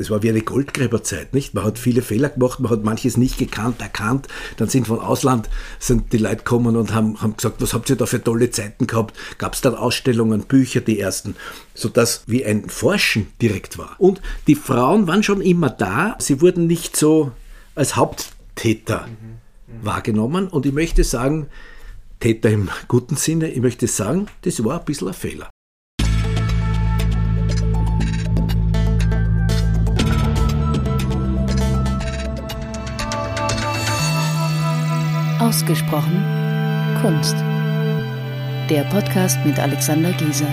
es 0.00 0.10
war 0.10 0.22
wie 0.22 0.30
eine 0.30 0.40
Goldgräberzeit, 0.40 1.34
nicht? 1.34 1.54
Man 1.54 1.64
hat 1.64 1.78
viele 1.78 2.02
Fehler 2.02 2.30
gemacht, 2.30 2.58
man 2.60 2.70
hat 2.70 2.82
manches 2.82 3.16
nicht 3.16 3.38
gekannt, 3.38 3.80
erkannt. 3.80 4.28
Dann 4.56 4.68
sind 4.68 4.86
von 4.86 4.98
Ausland 4.98 5.48
sind 5.78 6.12
die 6.12 6.18
Leute 6.18 6.36
gekommen 6.36 6.76
und 6.76 6.94
haben, 6.94 7.20
haben 7.20 7.36
gesagt, 7.36 7.60
was 7.60 7.74
habt 7.74 7.90
ihr 7.90 7.96
da 7.96 8.06
für 8.06 8.22
tolle 8.22 8.50
Zeiten 8.50 8.86
gehabt? 8.86 9.16
Gab 9.38 9.54
es 9.54 9.60
dann 9.60 9.74
Ausstellungen, 9.74 10.42
Bücher, 10.42 10.80
die 10.80 10.98
ersten, 10.98 11.36
sodass 11.74 12.24
wie 12.26 12.44
ein 12.44 12.68
Forschen 12.68 13.28
direkt 13.40 13.78
war. 13.78 13.96
Und 13.98 14.20
die 14.46 14.54
Frauen 14.54 15.06
waren 15.06 15.22
schon 15.22 15.40
immer 15.40 15.70
da, 15.70 16.16
sie 16.18 16.40
wurden 16.40 16.66
nicht 16.66 16.96
so 16.96 17.32
als 17.74 17.96
Haupttäter 17.96 19.06
mhm. 19.06 19.76
Mhm. 19.80 19.84
wahrgenommen. 19.84 20.48
Und 20.48 20.66
ich 20.66 20.72
möchte 20.72 21.04
sagen, 21.04 21.46
Täter 22.20 22.50
im 22.50 22.68
guten 22.88 23.16
Sinne, 23.16 23.50
ich 23.50 23.60
möchte 23.60 23.86
sagen, 23.86 24.26
das 24.42 24.62
war 24.62 24.80
ein 24.80 24.84
bisschen 24.84 25.08
ein 25.08 25.14
Fehler. 25.14 25.50
Ausgesprochen 35.50 36.24
Kunst. 37.02 37.34
Der 38.70 38.84
Podcast 38.88 39.36
mit 39.44 39.58
Alexander 39.58 40.12
Giese. 40.12 40.46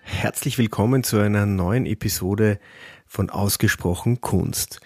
Herzlich 0.00 0.56
willkommen 0.56 1.04
zu 1.04 1.18
einer 1.18 1.44
neuen 1.44 1.84
Episode 1.84 2.58
von 3.06 3.28
Ausgesprochen 3.28 4.22
Kunst. 4.22 4.80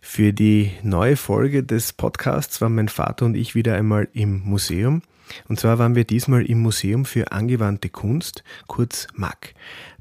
Für 0.00 0.32
die 0.32 0.72
neue 0.82 1.16
Folge 1.16 1.62
des 1.62 1.92
Podcasts 1.92 2.62
waren 2.62 2.74
mein 2.74 2.88
Vater 2.88 3.26
und 3.26 3.34
ich 3.34 3.54
wieder 3.54 3.74
einmal 3.74 4.08
im 4.14 4.40
Museum. 4.40 5.02
Und 5.48 5.60
zwar 5.60 5.78
waren 5.78 5.94
wir 5.94 6.04
diesmal 6.04 6.44
im 6.46 6.60
Museum 6.60 7.04
für 7.04 7.32
angewandte 7.32 7.88
Kunst, 7.88 8.44
kurz 8.66 9.06
MAC. 9.14 9.54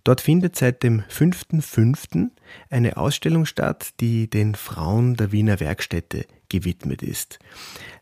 Dort 0.03 0.21
findet 0.21 0.55
seit 0.55 0.83
dem 0.83 1.01
5.5. 1.09 2.29
eine 2.69 2.97
Ausstellung 2.97 3.45
statt, 3.45 3.93
die 3.99 4.29
den 4.29 4.55
Frauen 4.55 5.15
der 5.15 5.31
Wiener 5.31 5.59
Werkstätte 5.59 6.25
gewidmet 6.49 7.01
ist. 7.01 7.39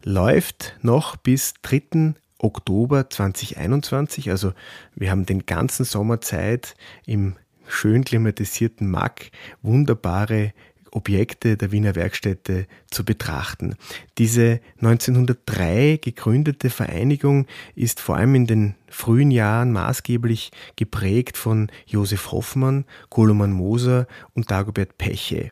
Läuft 0.03 0.75
noch 0.81 1.15
bis 1.15 1.53
3. 1.61 2.13
Oktober 2.39 3.09
2021, 3.09 4.29
also 4.29 4.51
wir 4.95 5.11
haben 5.11 5.25
den 5.25 5.45
ganzen 5.45 5.85
Sommer 5.85 6.19
Zeit 6.19 6.75
im 7.05 7.37
schön 7.67 8.03
klimatisierten 8.03 8.91
Mack 8.91 9.31
wunderbare 9.61 10.53
Objekte 10.93 11.57
der 11.57 11.71
Wiener 11.71 11.95
Werkstätte 11.95 12.67
zu 12.89 13.03
betrachten. 13.03 13.75
Diese 14.17 14.59
1903 14.77 15.99
gegründete 16.01 16.69
Vereinigung 16.69 17.47
ist 17.75 17.99
vor 17.99 18.17
allem 18.17 18.35
in 18.35 18.47
den 18.47 18.75
frühen 18.87 19.31
Jahren 19.31 19.71
maßgeblich 19.71 20.51
geprägt 20.75 21.37
von 21.37 21.71
Josef 21.85 22.31
Hoffmann, 22.31 22.85
Koloman 23.09 23.51
Moser 23.51 24.07
und 24.33 24.51
Dagobert 24.51 24.97
Peche. 24.97 25.51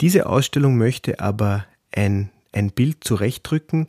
Diese 0.00 0.26
Ausstellung 0.26 0.76
möchte 0.76 1.20
aber 1.20 1.66
ein 1.94 2.30
ein 2.52 2.70
Bild 2.70 3.04
zurechtdrücken, 3.04 3.86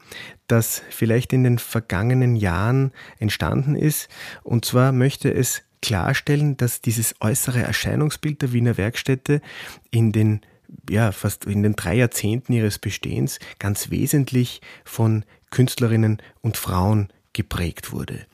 das 0.47 0.83
vielleicht 0.89 1.31
in 1.31 1.45
den 1.45 1.57
vergangenen 1.57 2.35
Jahren 2.35 2.91
entstanden 3.17 3.75
ist. 3.75 4.09
Und 4.43 4.65
zwar 4.65 4.91
möchte 4.91 5.33
es 5.33 5.63
klarstellen, 5.81 6.57
dass 6.57 6.81
dieses 6.81 7.15
äußere 7.21 7.61
Erscheinungsbild 7.61 8.41
der 8.41 8.51
Wiener 8.51 8.77
Werkstätte 8.77 9.41
in 9.89 10.11
den 10.11 10.41
ja, 10.89 11.11
fast 11.11 11.45
in 11.45 11.63
den 11.63 11.75
drei 11.75 11.95
Jahrzehnten 11.95 12.53
ihres 12.53 12.79
Bestehens 12.79 13.39
ganz 13.59 13.89
wesentlich 13.89 14.61
von 14.83 15.25
Künstlerinnen 15.49 16.21
und 16.41 16.57
Frauen 16.57 17.09
geprägt 17.33 17.91
wurde. 17.91 18.25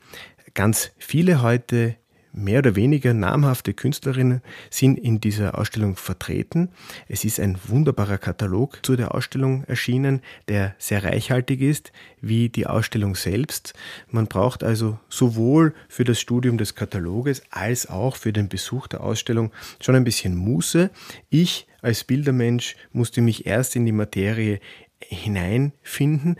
Ganz 0.54 0.90
viele 0.98 1.42
heute 1.42 1.96
mehr 2.34 2.58
oder 2.58 2.74
weniger 2.74 3.14
namhafte 3.14 3.74
Künstlerinnen 3.74 4.42
sind 4.68 4.98
in 4.98 5.20
dieser 5.20 5.56
Ausstellung 5.56 5.96
vertreten. 5.96 6.70
Es 7.08 7.24
ist 7.24 7.38
ein 7.38 7.58
wunderbarer 7.66 8.18
Katalog 8.18 8.84
zu 8.84 8.96
der 8.96 9.14
Ausstellung 9.14 9.64
erschienen, 9.64 10.20
der 10.48 10.74
sehr 10.78 11.04
reichhaltig 11.04 11.60
ist, 11.60 11.92
wie 12.20 12.48
die 12.48 12.66
Ausstellung 12.66 13.14
selbst. 13.14 13.74
Man 14.08 14.26
braucht 14.26 14.64
also 14.64 14.98
sowohl 15.08 15.74
für 15.88 16.04
das 16.04 16.20
Studium 16.20 16.58
des 16.58 16.74
Kataloges 16.74 17.42
als 17.50 17.88
auch 17.88 18.16
für 18.16 18.32
den 18.32 18.48
Besuch 18.48 18.88
der 18.88 19.02
Ausstellung 19.02 19.52
schon 19.80 19.94
ein 19.94 20.04
bisschen 20.04 20.36
Muße. 20.36 20.90
Ich 21.30 21.68
als 21.84 22.04
Bildermensch 22.04 22.76
musste 22.92 23.20
mich 23.20 23.46
erst 23.46 23.76
in 23.76 23.86
die 23.86 23.92
Materie 23.92 24.60
hineinfinden. 25.00 26.36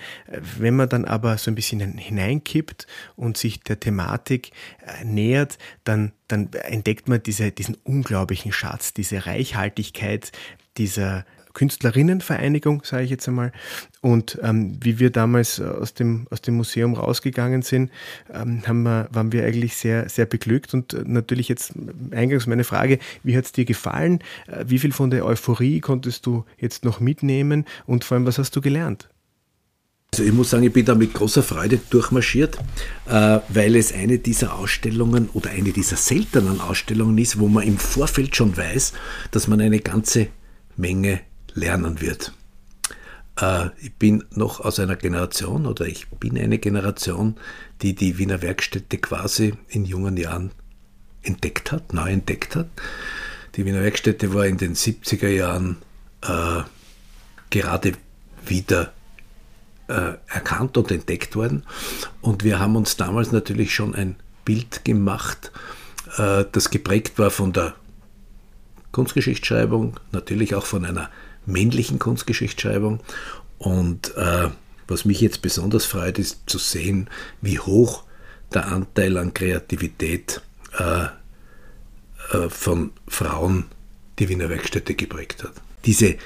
Wenn 0.59 0.77
man 0.77 0.89
dann 0.89 1.05
aber 1.05 1.37
so 1.39 1.51
ein 1.51 1.55
bisschen 1.55 1.81
hineinkippt 1.99 2.87
und 3.17 3.37
sich 3.37 3.61
der 3.61 3.79
Thematik 3.79 4.53
äh, 4.87 5.05
nähert, 5.05 5.59
dann, 5.85 6.13
dann 6.29 6.53
entdeckt 6.53 7.09
man 7.09 7.23
diese, 7.23 7.53
diesen 7.53 7.77
unglaublichen 7.85 8.53
Schatz, 8.53 8.95
diese 8.95 9.27
Reichhaltigkeit 9.27 10.33
dieser 10.79 11.27
Künstlerinnenvereinigung, 11.55 12.83
sage 12.85 13.05
ich 13.05 13.11
jetzt 13.11 13.27
einmal. 13.29 13.53
Und 14.01 14.39
ähm, 14.43 14.77
wie 14.83 14.99
wir 14.99 15.11
damals 15.11 15.61
aus 15.61 15.95
dem, 15.95 16.27
aus 16.31 16.43
dem 16.43 16.55
Museum 16.57 16.95
rausgegangen 16.95 17.63
sind, 17.63 17.91
ähm, 18.33 18.63
haben 18.67 18.83
wir, 18.83 19.09
waren 19.11 19.33
wir 19.33 19.45
eigentlich 19.45 19.77
sehr, 19.77 20.09
sehr 20.09 20.27
beglückt. 20.27 20.75
Und 20.75 20.93
äh, 20.93 21.03
natürlich 21.07 21.49
jetzt 21.49 21.73
eingangs 22.11 22.47
meine 22.47 22.65
Frage, 22.65 22.99
wie 23.23 23.37
hat 23.37 23.47
es 23.47 23.53
dir 23.53 23.65
gefallen? 23.65 24.19
Äh, 24.47 24.65
wie 24.69 24.79
viel 24.79 24.93
von 24.93 25.11
der 25.11 25.25
Euphorie 25.25 25.81
konntest 25.81 26.27
du 26.27 26.45
jetzt 26.59 26.85
noch 26.85 27.01
mitnehmen? 27.01 27.65
Und 27.87 28.05
vor 28.05 28.17
allem, 28.17 28.27
was 28.27 28.39
hast 28.39 28.55
du 28.57 28.61
gelernt? 28.61 29.09
Also 30.15 30.23
ich 30.23 30.33
muss 30.33 30.51
sagen, 30.51 30.63
ich 30.63 30.73
bin 30.73 30.85
da 30.85 30.95
mit 30.95 31.13
großer 31.13 31.43
Freude 31.43 31.81
durchmarschiert, 31.91 32.57
äh, 33.09 33.41
weil 33.49 33.75
es 33.75 33.93
eine 33.93 34.19
dieser 34.19 34.55
Ausstellungen 34.55 35.29
oder 35.33 35.51
eine 35.51 35.73
dieser 35.73 35.97
seltenen 35.97 36.61
Ausstellungen 36.61 37.19
ist, 37.19 37.41
wo 37.41 37.49
man 37.49 37.65
im 37.65 37.79
Vorfeld 37.79 38.37
schon 38.37 38.57
weiß, 38.57 38.93
dass 39.33 39.49
man 39.49 39.61
eine 39.61 39.81
ganze 39.81 40.29
Menge 40.77 41.21
lernen 41.55 42.01
wird. 42.01 42.33
Äh, 43.41 43.69
ich 43.81 43.95
bin 43.95 44.25
noch 44.31 44.61
aus 44.61 44.79
einer 44.79 44.97
Generation 44.97 45.67
oder 45.67 45.87
ich 45.87 46.09
bin 46.09 46.39
eine 46.39 46.59
Generation, 46.59 47.37
die 47.83 47.95
die 47.95 48.19
Wiener 48.19 48.43
Werkstätte 48.43 48.99
quasi 48.99 49.55
in 49.69 49.85
jungen 49.85 50.17
Jahren 50.17 50.51
entdeckt 51.23 51.73
hat, 51.73 51.93
neu 51.93 52.11
entdeckt 52.11 52.57
hat. 52.57 52.69
Die 53.57 53.65
Wiener 53.65 53.83
Werkstätte 53.83 54.35
war 54.35 54.47
in 54.47 54.59
den 54.59 54.75
70er 54.75 55.29
Jahren 55.29 55.77
äh, 56.23 56.63
gerade 57.51 57.93
wieder 58.47 58.93
äh, 59.89 60.15
erkannt 60.27 60.77
und 60.77 60.91
entdeckt 60.91 61.37
worden. 61.37 61.65
Und 62.21 62.45
wir 62.45 62.59
haben 62.59 62.77
uns 62.77 62.97
damals 62.97 63.33
natürlich 63.33 63.75
schon 63.75 63.95
ein 63.95 64.17
Bild 64.45 64.85
gemacht, 64.85 65.53
äh, 66.19 66.45
das 66.51 66.71
geprägt 66.71 67.19
war 67.19 67.31
von 67.31 67.53
der 67.53 67.75
Kunstgeschichtsschreibung, 68.93 69.99
natürlich 70.13 70.55
auch 70.55 70.67
von 70.67 70.85
einer 70.85 71.11
männlichen 71.47 71.99
Kunstgeschichtsschreibung. 71.99 73.01
Und 73.59 74.17
äh, 74.17 74.49
was 74.87 75.05
mich 75.05 75.21
jetzt 75.21 75.43
besonders 75.43 75.85
freut, 75.85 76.19
ist 76.19 76.43
zu 76.47 76.59
sehen, 76.59 77.09
wie 77.41 77.59
hoch 77.59 78.05
der 78.53 78.69
Anteil 78.69 79.17
an 79.17 79.35
Kreativität 79.35 80.43
äh, 80.79 81.05
äh, 82.33 82.49
von 82.49 82.91
Frauen 83.09 83.65
die 84.19 84.29
Wiener 84.29 84.49
Werkstätte 84.49 84.95
geprägt 84.95 85.43
hat. 85.43 85.53
Diese, 85.87 86.17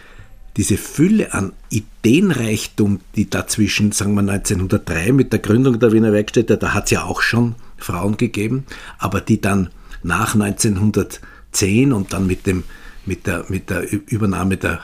diese 0.57 0.77
Fülle 0.77 1.33
an 1.33 1.53
Ideenreichtum, 1.71 3.01
die 3.17 3.31
dazwischen, 3.31 3.93
sagen 3.93 4.15
wir 4.15 4.21
1903 4.21 5.13
mit 5.13 5.33
der 5.33 5.41
Gründung 5.41 5.79
der 5.79 5.93
Wiener 5.93 6.13
Werkstätte, 6.13 6.59
da 6.59 6.75
hat 6.75 6.87
es 6.87 6.91
ja 6.91 7.05
auch 7.05 7.23
schon 7.23 7.55
Frauen 7.79 8.17
gegeben, 8.17 8.67
aber 8.99 9.21
die 9.21 9.41
dann 9.41 9.71
nach 10.03 10.35
1910 10.35 11.93
und 11.93 12.13
dann 12.13 12.27
mit, 12.27 12.47
dem, 12.47 12.65
mit, 13.07 13.27
der, 13.27 13.47
mit 13.49 13.71
der 13.71 13.91
Übernahme 13.91 14.57
der 14.57 14.81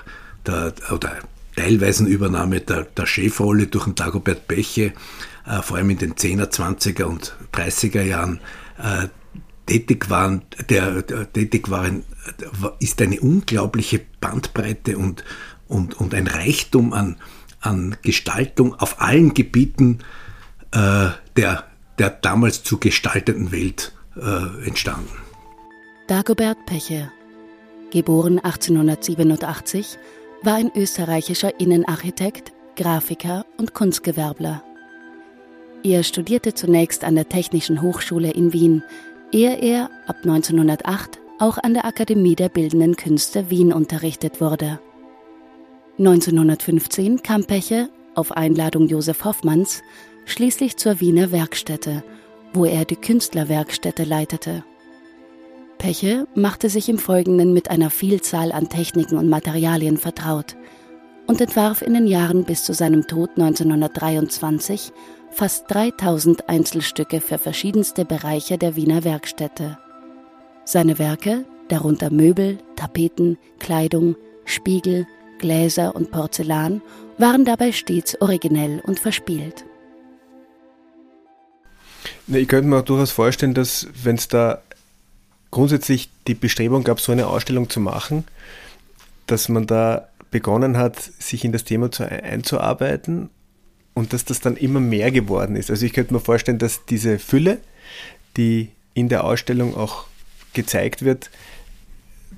der, 0.46 0.74
oder 0.92 1.16
teilweisen 1.56 2.06
Übernahme 2.06 2.60
der, 2.60 2.82
der 2.84 3.06
Chefrolle 3.06 3.66
durch 3.66 3.84
den 3.84 3.94
Dagobert 3.94 4.48
Beche, 4.48 4.92
äh, 5.46 5.62
vor 5.62 5.76
allem 5.76 5.90
in 5.90 5.98
den 5.98 6.14
10er, 6.14 6.50
20er 6.50 7.04
und 7.04 7.36
30er 7.52 8.02
Jahren, 8.02 8.40
äh, 8.78 9.08
tätig 9.66 10.10
waren, 10.10 10.42
der, 10.68 11.02
der, 11.02 11.32
tätig 11.32 11.70
waren, 11.70 12.04
ist 12.80 13.00
eine 13.00 13.20
unglaubliche 13.20 14.00
Bandbreite 14.20 14.98
und, 14.98 15.24
und, 15.68 15.94
und 15.94 16.14
ein 16.14 16.26
Reichtum 16.26 16.92
an, 16.92 17.16
an 17.60 17.96
Gestaltung 18.02 18.74
auf 18.74 19.00
allen 19.00 19.32
Gebieten 19.32 20.00
äh, 20.72 21.08
der, 21.36 21.64
der 21.98 22.10
damals 22.10 22.62
zu 22.62 22.78
gestaltenden 22.78 23.52
Welt 23.52 23.92
äh, 24.16 24.66
entstanden. 24.66 25.16
Dagobert 26.08 26.58
Peche, 26.66 27.10
geboren 27.90 28.38
1887, 28.38 29.98
war 30.44 30.56
ein 30.56 30.70
österreichischer 30.74 31.58
Innenarchitekt, 31.58 32.52
Grafiker 32.76 33.46
und 33.56 33.72
Kunstgewerbler. 33.72 34.62
Er 35.82 36.02
studierte 36.02 36.54
zunächst 36.54 37.04
an 37.04 37.14
der 37.14 37.28
Technischen 37.28 37.80
Hochschule 37.80 38.30
in 38.30 38.52
Wien, 38.52 38.82
ehe 39.32 39.56
er 39.56 39.90
ab 40.06 40.16
1908 40.22 41.18
auch 41.38 41.58
an 41.58 41.74
der 41.74 41.84
Akademie 41.84 42.34
der 42.34 42.48
Bildenden 42.48 42.96
Künste 42.96 43.50
Wien 43.50 43.72
unterrichtet 43.72 44.40
wurde. 44.40 44.80
1915 45.98 47.22
kam 47.22 47.44
Peche, 47.44 47.88
auf 48.14 48.32
Einladung 48.32 48.86
Josef 48.88 49.24
Hoffmanns, 49.24 49.82
schließlich 50.26 50.76
zur 50.76 51.00
Wiener 51.00 51.32
Werkstätte, 51.32 52.04
wo 52.52 52.64
er 52.64 52.84
die 52.84 52.96
Künstlerwerkstätte 52.96 54.04
leitete. 54.04 54.64
Peche 55.84 56.26
machte 56.34 56.70
sich 56.70 56.88
im 56.88 56.96
Folgenden 56.96 57.52
mit 57.52 57.70
einer 57.70 57.90
Vielzahl 57.90 58.52
an 58.52 58.70
Techniken 58.70 59.18
und 59.18 59.28
Materialien 59.28 59.98
vertraut 59.98 60.56
und 61.26 61.42
entwarf 61.42 61.82
in 61.82 61.92
den 61.92 62.06
Jahren 62.06 62.44
bis 62.44 62.64
zu 62.64 62.72
seinem 62.72 63.06
Tod 63.06 63.28
1923 63.36 64.92
fast 65.30 65.66
3000 65.68 66.48
Einzelstücke 66.48 67.20
für 67.20 67.36
verschiedenste 67.36 68.06
Bereiche 68.06 68.56
der 68.56 68.76
Wiener 68.76 69.04
Werkstätte. 69.04 69.76
Seine 70.64 70.98
Werke, 70.98 71.44
darunter 71.68 72.10
Möbel, 72.10 72.56
Tapeten, 72.76 73.36
Kleidung, 73.58 74.16
Spiegel, 74.46 75.06
Gläser 75.38 75.94
und 75.94 76.10
Porzellan, 76.10 76.80
waren 77.18 77.44
dabei 77.44 77.72
stets 77.72 78.18
originell 78.22 78.80
und 78.86 79.00
verspielt. 79.00 79.66
Ich 82.26 82.48
könnte 82.48 82.68
mir 82.68 82.78
auch 82.78 82.84
durchaus 82.84 83.10
vorstellen, 83.10 83.52
dass 83.52 83.86
wenn 84.02 84.16
es 84.16 84.28
da 84.28 84.62
grundsätzlich 85.54 86.10
die 86.26 86.34
Bestrebung 86.34 86.82
gab, 86.82 87.00
so 87.00 87.12
eine 87.12 87.28
Ausstellung 87.28 87.70
zu 87.70 87.78
machen, 87.78 88.24
dass 89.26 89.48
man 89.48 89.66
da 89.66 90.08
begonnen 90.32 90.76
hat, 90.76 91.00
sich 91.00 91.44
in 91.44 91.52
das 91.52 91.62
Thema 91.62 91.92
zu, 91.92 92.04
einzuarbeiten 92.10 93.30
und 93.94 94.12
dass 94.12 94.24
das 94.24 94.40
dann 94.40 94.56
immer 94.56 94.80
mehr 94.80 95.12
geworden 95.12 95.54
ist. 95.54 95.70
Also 95.70 95.86
ich 95.86 95.92
könnte 95.92 96.12
mir 96.12 96.18
vorstellen, 96.18 96.58
dass 96.58 96.84
diese 96.86 97.20
Fülle, 97.20 97.58
die 98.36 98.70
in 98.94 99.08
der 99.08 99.22
Ausstellung 99.22 99.76
auch 99.76 100.06
gezeigt 100.54 101.04
wird, 101.04 101.30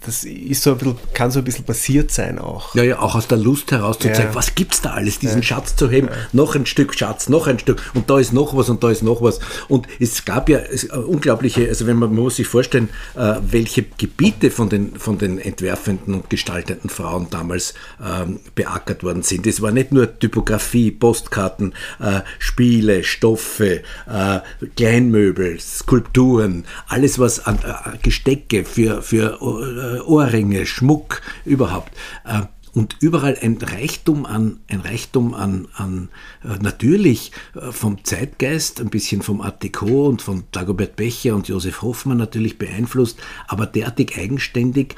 das 0.07 0.25
ist 0.25 0.63
so 0.63 0.73
ein 0.73 0.79
bisschen, 0.79 0.97
kann 1.13 1.31
so 1.31 1.41
ein 1.41 1.45
bisschen 1.45 1.65
passiert 1.65 2.11
sein 2.11 2.39
auch. 2.39 2.75
Ja, 2.75 2.85
ja, 2.85 2.99
auch 3.01 3.15
aus 3.17 3.27
der 3.27 3.39
Lust 3.39 3.73
heraus 3.73 3.99
zu 3.99 4.09
ja. 4.09 4.15
zeigen, 4.15 4.35
was 4.35 4.55
gibt 4.55 4.75
es 4.75 4.81
da 4.81 4.93
alles, 4.93 5.19
diesen 5.19 5.39
ja. 5.39 5.43
Schatz 5.43 5.77
zu 5.77 5.91
heben, 5.91 6.09
ja. 6.09 6.15
noch 6.33 6.55
ein 6.55 6.67
Stück 6.67 6.95
Schatz, 6.97 7.29
noch 7.29 7.47
ein 7.47 7.59
Stück 7.59 7.83
und 7.95 8.09
da 8.09 8.19
ist 8.19 8.33
noch 8.33 8.57
was 8.57 8.69
und 8.69 8.83
da 8.85 8.91
ist 8.91 9.03
noch 9.03 9.21
was. 9.21 9.41
Und 9.69 9.87
es 9.99 10.25
gab 10.25 10.49
ja 10.49 10.59
es, 10.59 10.85
äh, 10.85 10.97
unglaubliche, 10.97 11.69
also 11.69 11.87
wenn 11.87 11.97
man, 11.97 12.15
man 12.15 12.23
muss 12.25 12.37
sich 12.37 12.47
vorstellen, 12.47 12.89
äh, 13.17 13.35
welche 13.43 13.83
Gebiete 13.83 14.51
von 14.51 14.69
den, 14.69 14.97
von 14.97 15.19
den 15.19 15.39
entwerfenden 15.39 16.15
und 16.15 16.31
gestaltenden 16.31 16.89
Frauen 16.89 17.27
damals 17.31 17.75
ähm, 18.01 18.41
beackert 18.55 19.03
worden 19.03 19.23
sind. 19.23 19.47
Es 19.47 19.61
war 19.61 19.73
nicht 19.73 19.93
nur 19.93 20.19
Typografie, 20.19 20.91
Postkarten, 20.91 21.75
äh, 21.99 22.21
Spiele, 22.39 23.03
Stoffe, 23.05 23.83
äh, 24.09 24.41
Kleinmöbel, 24.77 25.59
Skulpturen, 25.61 26.65
alles 26.87 27.19
was 27.19 27.45
an 27.45 27.59
äh, 27.59 27.97
Gestecke 28.03 28.65
für, 28.65 29.03
für 29.03 29.39
äh, 29.41 29.96
Ohrringe, 30.05 30.67
Schmuck 30.67 31.23
überhaupt. 31.45 31.93
Äh, 32.25 32.43
und 32.77 32.97
überall 33.01 33.39
ein 33.41 33.57
Reichtum 33.57 34.27
an, 34.27 34.59
ein 34.69 34.81
Reichtum 34.81 35.33
an, 35.33 35.67
an 35.77 36.11
äh, 36.45 36.63
natürlich 36.63 37.33
vom 37.71 38.05
Zeitgeist, 38.05 38.83
ein 38.83 38.91
bisschen 38.91 39.23
vom 39.23 39.41
Art 39.41 39.63
Deco 39.63 40.07
und 40.07 40.21
von 40.21 40.45
Dagobert 40.53 40.95
Becher 40.95 41.35
und 41.35 41.49
Josef 41.49 41.81
Hoffmann 41.81 42.19
natürlich 42.19 42.59
beeinflusst, 42.59 43.19
aber 43.49 43.65
derartig 43.65 44.19
eigenständig, 44.19 44.95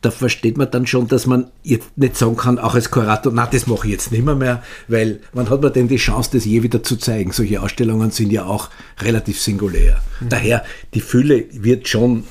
da 0.00 0.10
versteht 0.10 0.58
man 0.58 0.72
dann 0.72 0.88
schon, 0.88 1.06
dass 1.06 1.26
man 1.26 1.52
jetzt 1.62 1.96
nicht 1.96 2.16
sagen 2.16 2.36
kann, 2.36 2.58
auch 2.58 2.74
als 2.74 2.90
Kurator, 2.90 3.32
na, 3.32 3.46
das 3.46 3.68
mache 3.68 3.86
ich 3.86 3.92
jetzt 3.92 4.10
nicht 4.10 4.24
mehr, 4.24 4.34
mehr, 4.34 4.64
weil 4.88 5.20
wann 5.32 5.48
hat 5.50 5.62
man 5.62 5.72
denn 5.72 5.86
die 5.86 5.98
Chance, 5.98 6.30
das 6.32 6.44
je 6.44 6.64
wieder 6.64 6.82
zu 6.82 6.96
zeigen? 6.96 7.30
Solche 7.30 7.62
Ausstellungen 7.62 8.10
sind 8.10 8.32
ja 8.32 8.44
auch 8.44 8.70
relativ 8.98 9.40
singulär. 9.40 10.02
Mhm. 10.18 10.30
Daher, 10.30 10.64
die 10.94 11.00
Fülle 11.00 11.44
wird 11.52 11.86
schon 11.86 12.24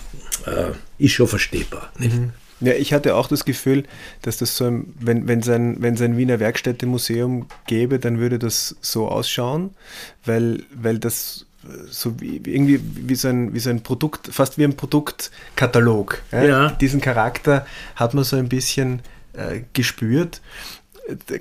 äh, 0.46 0.72
ist 1.00 1.14
schon 1.14 1.28
verstehbar. 1.28 1.92
Mhm. 1.98 2.34
Ja, 2.62 2.74
ich 2.74 2.94
hatte 2.94 3.16
auch 3.16 3.28
das 3.28 3.46
Gefühl, 3.46 3.86
dass 4.22 4.38
das 4.38 4.58
so, 4.58 4.84
wenn, 5.00 5.28
wenn 5.28 5.42
sein, 5.42 5.78
wenn 5.80 5.96
sein 5.96 6.18
Wiener 6.18 6.40
Werkstätte-Museum 6.40 7.48
gäbe, 7.68 8.00
dann 8.00 8.20
würde 8.20 8.38
das 8.38 8.76
so 8.82 9.08
ausschauen, 9.08 9.72
weil, 10.26 10.64
weil 10.76 11.00
das 11.00 11.46
so 11.90 12.20
wie, 12.20 12.38
irgendwie 12.38 12.80
wie 12.84 13.16
so, 13.16 13.28
ein, 13.28 13.54
wie 13.54 13.60
so 13.60 13.70
ein 13.70 13.82
Produkt, 13.82 14.28
fast 14.32 14.58
wie 14.58 14.64
ein 14.64 14.76
Produktkatalog. 14.76 16.22
Ja? 16.32 16.44
ja. 16.44 16.70
Diesen 16.72 17.02
Charakter 17.02 17.66
hat 17.96 18.14
man 18.14 18.24
so 18.24 18.38
ein 18.38 18.50
bisschen 18.50 19.02
äh, 19.34 19.62
gespürt. 19.74 20.42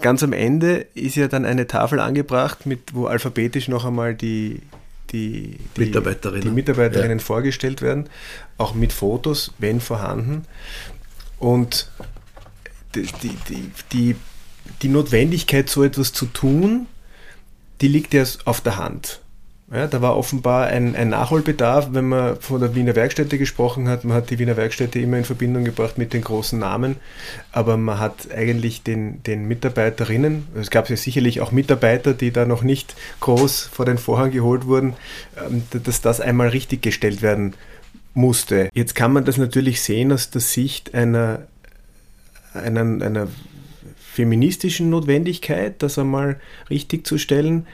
Ganz 0.00 0.22
am 0.22 0.32
Ende 0.32 0.86
ist 0.94 1.16
ja 1.16 1.28
dann 1.28 1.44
eine 1.44 1.66
Tafel 1.66 2.00
angebracht, 2.00 2.64
mit, 2.64 2.94
wo 2.94 3.06
alphabetisch 3.06 3.68
noch 3.68 3.84
einmal 3.84 4.14
die, 4.14 4.62
die, 5.10 5.58
die 5.76 5.80
Mitarbeiterinnen, 5.80 6.42
die 6.42 6.50
Mitarbeiterinnen 6.50 7.18
ja. 7.18 7.24
vorgestellt 7.24 7.82
werden, 7.82 8.08
auch 8.56 8.74
mit 8.74 8.92
Fotos, 8.92 9.52
wenn 9.58 9.80
vorhanden. 9.80 10.44
Und 11.38 11.90
die, 12.94 13.08
die, 13.22 13.70
die, 13.92 14.16
die 14.82 14.88
Notwendigkeit, 14.88 15.68
so 15.68 15.84
etwas 15.84 16.12
zu 16.12 16.26
tun, 16.26 16.86
die 17.80 17.88
liegt 17.88 18.14
ja 18.14 18.24
auf 18.44 18.60
der 18.60 18.76
Hand. 18.76 19.20
Ja, 19.70 19.86
da 19.86 20.00
war 20.00 20.16
offenbar 20.16 20.68
ein, 20.68 20.96
ein, 20.96 21.10
Nachholbedarf, 21.10 21.88
wenn 21.92 22.08
man 22.08 22.40
von 22.40 22.58
der 22.58 22.74
Wiener 22.74 22.96
Werkstätte 22.96 23.36
gesprochen 23.36 23.86
hat. 23.86 24.02
Man 24.02 24.16
hat 24.16 24.30
die 24.30 24.38
Wiener 24.38 24.56
Werkstätte 24.56 24.98
immer 24.98 25.18
in 25.18 25.24
Verbindung 25.24 25.64
gebracht 25.64 25.98
mit 25.98 26.14
den 26.14 26.22
großen 26.22 26.58
Namen, 26.58 26.96
aber 27.52 27.76
man 27.76 27.98
hat 27.98 28.32
eigentlich 28.34 28.82
den, 28.82 29.22
den 29.24 29.46
Mitarbeiterinnen, 29.46 30.48
es 30.54 30.70
gab 30.70 30.88
ja 30.88 30.96
sicherlich 30.96 31.42
auch 31.42 31.52
Mitarbeiter, 31.52 32.14
die 32.14 32.30
da 32.30 32.46
noch 32.46 32.62
nicht 32.62 32.94
groß 33.20 33.68
vor 33.70 33.84
den 33.84 33.98
Vorhang 33.98 34.30
geholt 34.30 34.66
wurden, 34.66 34.94
ähm, 35.36 35.62
dass 35.84 36.00
das 36.00 36.22
einmal 36.22 36.48
richtig 36.48 36.80
gestellt 36.80 37.20
werden 37.20 37.52
musste. 38.14 38.70
Jetzt 38.72 38.94
kann 38.94 39.12
man 39.12 39.26
das 39.26 39.36
natürlich 39.36 39.82
sehen 39.82 40.12
aus 40.12 40.30
der 40.30 40.40
Sicht 40.40 40.94
einer, 40.94 41.40
einer, 42.54 43.04
einer 43.04 43.28
feministischen 43.98 44.88
Notwendigkeit, 44.88 45.82
das 45.82 45.98
einmal 45.98 46.40
richtig 46.70 47.06
zu 47.06 47.18
stellen, 47.18 47.66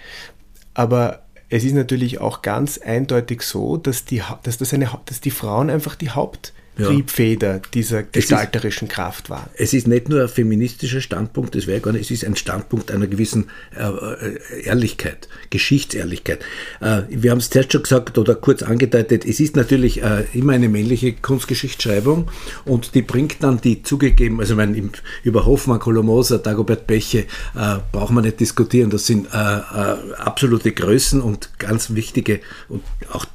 aber 0.74 1.23
es 1.54 1.62
ist 1.62 1.74
natürlich 1.74 2.20
auch 2.20 2.42
ganz 2.42 2.78
eindeutig 2.78 3.42
so, 3.42 3.76
dass 3.76 4.04
die, 4.04 4.20
dass 4.42 4.58
das 4.58 4.74
eine, 4.74 4.90
dass 5.06 5.20
die 5.20 5.30
Frauen 5.30 5.70
einfach 5.70 5.94
die 5.94 6.10
Haupt 6.10 6.52
Triebfeder 6.76 7.60
dieser 7.72 8.02
gestalterischen 8.02 8.88
ist, 8.88 8.94
Kraft 8.94 9.30
waren. 9.30 9.48
Es 9.54 9.72
ist 9.72 9.86
nicht 9.86 10.08
nur 10.08 10.22
ein 10.22 10.28
feministischer 10.28 11.00
Standpunkt, 11.00 11.54
das 11.54 11.66
wäre 11.66 11.80
gar 11.80 11.92
nicht, 11.92 12.02
es 12.02 12.10
ist 12.10 12.24
ein 12.24 12.36
Standpunkt 12.36 12.90
einer 12.90 13.06
gewissen 13.06 13.50
äh, 13.76 13.82
äh 13.82 14.62
Ehrlichkeit, 14.64 15.28
Geschichtsehrlichkeit. 15.50 16.40
Äh, 16.80 17.02
wir 17.08 17.30
haben 17.30 17.38
es 17.38 17.50
zuerst 17.50 17.72
schon 17.72 17.82
gesagt 17.82 18.18
oder 18.18 18.34
kurz 18.34 18.62
angedeutet, 18.62 19.24
es 19.24 19.40
ist 19.40 19.56
natürlich 19.56 20.02
äh, 20.02 20.24
immer 20.32 20.54
eine 20.54 20.68
männliche 20.68 21.12
Kunstgeschichtsschreibung 21.12 22.30
und 22.64 22.94
die 22.94 23.02
bringt 23.02 23.42
dann 23.42 23.60
die 23.60 23.82
zugegeben, 23.82 24.40
also 24.40 24.56
mein, 24.56 24.90
über 25.22 25.46
Hoffmann, 25.46 25.78
Kolomoser, 25.78 26.38
Dagobert 26.38 26.86
Beche 26.86 27.26
äh, 27.54 27.76
braucht 27.92 28.12
man 28.12 28.24
nicht 28.24 28.40
diskutieren, 28.40 28.90
das 28.90 29.06
sind 29.06 29.28
äh, 29.32 29.36
absolute 29.36 30.72
Größen 30.72 31.20
und 31.20 31.58
ganz 31.58 31.94
wichtige 31.94 32.40
und 32.68 32.82
auch 33.12 33.26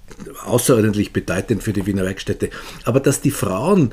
außerordentlich 0.46 1.14
bedeutend 1.14 1.64
für 1.64 1.74
die 1.74 1.86
Wiener 1.86 2.04
Werkstätte. 2.04 2.50
Aber 2.86 3.00
dass 3.00 3.22
die 3.22 3.32
Frauen 3.32 3.92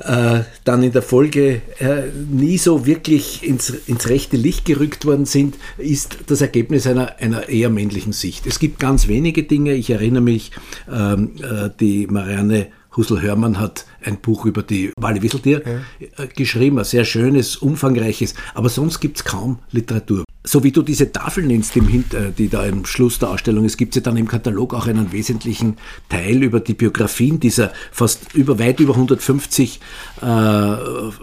äh, 0.00 0.40
dann 0.64 0.82
in 0.82 0.92
der 0.92 1.02
Folge 1.02 1.62
äh, 1.78 2.02
nie 2.30 2.58
so 2.58 2.86
wirklich 2.86 3.42
ins, 3.42 3.70
ins 3.70 4.08
rechte 4.08 4.36
Licht 4.36 4.64
gerückt 4.64 5.06
worden 5.06 5.24
sind, 5.24 5.56
ist 5.78 6.18
das 6.26 6.40
Ergebnis 6.40 6.86
einer, 6.86 7.16
einer 7.18 7.48
eher 7.48 7.70
männlichen 7.70 8.12
Sicht. 8.12 8.46
Es 8.46 8.58
gibt 8.58 8.78
ganz 8.78 9.08
wenige 9.08 9.44
Dinge. 9.44 9.74
Ich 9.74 9.90
erinnere 9.90 10.22
mich, 10.22 10.50
ähm, 10.92 11.32
äh, 11.42 11.70
die 11.80 12.06
Marianne 12.08 12.68
Husel-Hörmann 12.96 13.58
hat 13.58 13.86
ein 14.02 14.18
Buch 14.20 14.46
über 14.46 14.62
die 14.62 14.92
Wale 14.98 15.22
Wisseltier 15.22 15.62
ja. 15.64 16.24
Äh, 16.24 16.28
geschrieben, 16.28 16.78
ein 16.78 16.84
sehr 16.84 17.04
schönes, 17.04 17.56
umfangreiches, 17.56 18.34
aber 18.54 18.68
sonst 18.68 19.00
gibt 19.00 19.18
es 19.18 19.24
kaum 19.24 19.58
Literatur 19.70 20.25
so 20.46 20.62
wie 20.62 20.70
du 20.70 20.82
diese 20.82 21.10
Tafel 21.10 21.44
nennst, 21.44 21.76
im 21.76 21.88
Hinter, 21.88 22.30
die 22.30 22.48
da 22.48 22.64
im 22.64 22.86
Schluss 22.86 23.18
der 23.18 23.30
Ausstellung 23.30 23.64
ist, 23.64 23.76
gibt 23.76 23.96
es 23.96 23.96
ja 23.96 24.02
dann 24.02 24.16
im 24.16 24.28
Katalog 24.28 24.74
auch 24.74 24.86
einen 24.86 25.10
wesentlichen 25.10 25.76
Teil 26.08 26.40
über 26.42 26.60
die 26.60 26.74
Biografien 26.74 27.40
dieser 27.40 27.72
fast 27.90 28.32
über 28.34 28.60
weit 28.60 28.78
über 28.78 28.94
150 28.94 29.80
äh, 30.20 30.26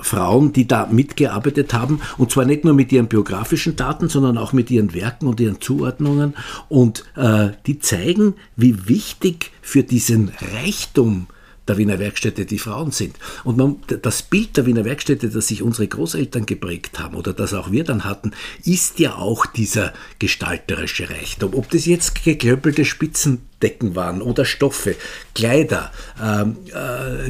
Frauen, 0.01 0.51
die 0.51 0.67
da 0.67 0.87
mitgearbeitet 0.87 1.73
haben. 1.73 2.01
Und 2.17 2.31
zwar 2.31 2.43
nicht 2.43 2.65
nur 2.65 2.73
mit 2.73 2.91
ihren 2.91 3.07
biografischen 3.07 3.77
Daten, 3.77 4.09
sondern 4.09 4.37
auch 4.37 4.51
mit 4.51 4.69
ihren 4.69 4.93
Werken 4.93 5.27
und 5.27 5.39
ihren 5.39 5.61
Zuordnungen. 5.61 6.33
Und 6.67 7.05
äh, 7.15 7.51
die 7.65 7.79
zeigen, 7.79 8.35
wie 8.57 8.89
wichtig 8.89 9.51
für 9.61 9.83
diesen 9.83 10.33
Reichtum 10.53 11.27
der 11.67 11.77
Wiener 11.77 11.99
Werkstätte 11.99 12.45
die 12.45 12.59
Frauen 12.59 12.91
sind. 12.91 13.15
Und 13.43 13.57
man, 13.57 13.77
das 14.01 14.23
Bild 14.23 14.57
der 14.57 14.65
Wiener 14.65 14.85
Werkstätte, 14.85 15.29
das 15.29 15.47
sich 15.47 15.61
unsere 15.61 15.87
Großeltern 15.87 16.45
geprägt 16.45 16.99
haben 16.99 17.15
oder 17.15 17.33
das 17.33 17.53
auch 17.53 17.71
wir 17.71 17.83
dann 17.83 18.03
hatten, 18.03 18.31
ist 18.65 18.99
ja 18.99 19.15
auch 19.15 19.45
dieser 19.45 19.93
gestalterische 20.19 21.09
Reichtum. 21.09 21.53
Ob 21.53 21.69
das 21.69 21.85
jetzt 21.85 22.23
geklöppelte 22.23 22.85
Spitzendecken 22.85 23.95
waren 23.95 24.21
oder 24.21 24.45
Stoffe, 24.45 24.95
Kleider, 25.35 25.91
ähm, 26.21 26.57
äh, 26.73 27.29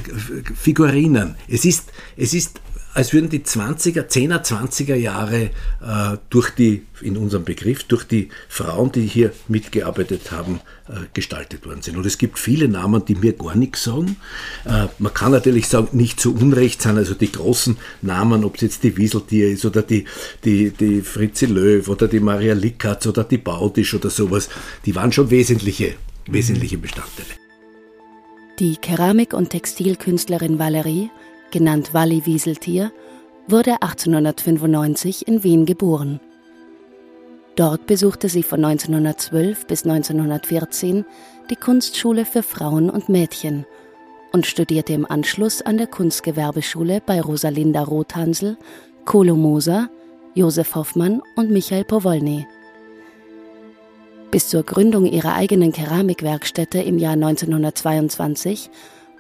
Figurinen. 0.56 1.36
Es 1.48 1.66
ist, 1.66 1.92
es 2.18 2.34
ist 2.34 2.60
als 2.94 3.14
würden 3.14 3.30
die 3.30 3.40
20er, 3.40 4.08
10er, 4.08 4.44
20er 4.44 4.96
Jahre 4.96 5.50
äh, 5.82 6.18
durch 6.30 6.52
die, 6.52 6.84
in 7.02 7.18
unserem 7.18 7.44
Begriff, 7.44 7.84
durch 7.86 8.04
die 8.04 8.30
Frauen, 8.48 8.92
die 8.92 9.08
hier 9.08 9.32
mitgearbeitet 9.48 10.32
haben, 10.32 10.60
äh, 10.88 11.08
gestaltet 11.14 11.66
worden 11.66 11.82
sind. 11.82 11.98
Und 11.98 12.06
es 12.06 12.18
gibt 12.18 12.38
viele 12.38 12.68
Namen, 12.68 13.04
die 13.06 13.16
mir 13.16 13.34
gar 13.34 13.56
nichts 13.56 13.84
sagen. 13.84 14.18
Äh, 14.66 14.88
man 15.00 15.14
kann 15.14 15.32
natürlich 15.32 15.68
sagen, 15.68 15.90
nicht 15.94 16.20
zu 16.20 16.36
Unrecht 16.36 16.82
sein, 16.82 16.98
also 16.98 17.16
die 17.16 17.32
großen 17.32 17.78
Namen, 18.02 18.44
ob 18.44 18.56
es 18.56 18.62
jetzt 18.62 18.84
die 18.84 18.96
Wieseltier 18.96 19.50
ist 19.50 19.66
oder 19.66 19.82
die, 19.82 20.06
die, 20.46 20.70
die 20.70 21.02
Fritzi 21.02 21.48
Löw 21.48 21.88
oder 21.88 22.08
die 22.08 22.20
Maria 22.20 22.54
Lickatz 22.54 23.08
oder 23.08 23.24
die 23.24 23.40
Baudisch 23.40 23.94
oder 23.96 24.12
sowas, 24.12 24.50
die 24.86 24.94
waren 24.94 25.12
schon 25.12 25.32
wesentliche, 25.32 25.96
wesentliche 26.28 26.78
Bestandteile. 26.78 27.30
Die 28.60 28.78
Keramik- 28.78 29.34
und 29.34 29.50
Textilkünstlerin 29.50 30.60
Valerie 30.60 31.10
genannt 31.54 31.94
Walli 31.94 32.26
Wieseltier, 32.26 32.92
wurde 33.48 33.82
1895 33.82 35.28
in 35.28 35.44
Wien 35.44 35.66
geboren. 35.66 36.20
Dort 37.56 37.86
besuchte 37.86 38.28
sie 38.28 38.44
von 38.44 38.66
1912 38.66 39.68
bis 39.68 39.86
1914 39.86 41.06
die 41.50 41.56
Kunstschule 41.56 42.26
für 42.26 42.42
Frauen 42.42 42.90
und 42.90 43.08
Mädchen 43.08 43.66
und 44.32 44.48
studierte 44.48 44.94
im 44.94 45.06
Anschluss 45.06 45.62
an 45.62 45.78
der 45.78 45.86
Kunstgewerbeschule 45.86 47.02
bei 47.06 47.22
Rosalinda 47.22 47.84
Rothansel, 47.84 48.58
Kolo 49.06 49.36
Moser, 49.36 49.90
Josef 50.34 50.74
Hoffmann 50.74 51.22
und 51.36 51.52
Michael 51.52 51.84
Powolny. 51.84 52.48
Bis 54.32 54.50
zur 54.50 54.64
Gründung 54.64 55.06
ihrer 55.06 55.36
eigenen 55.36 55.72
Keramikwerkstätte 55.72 56.80
im 56.80 56.98
Jahr 56.98 57.14
1922 57.14 58.72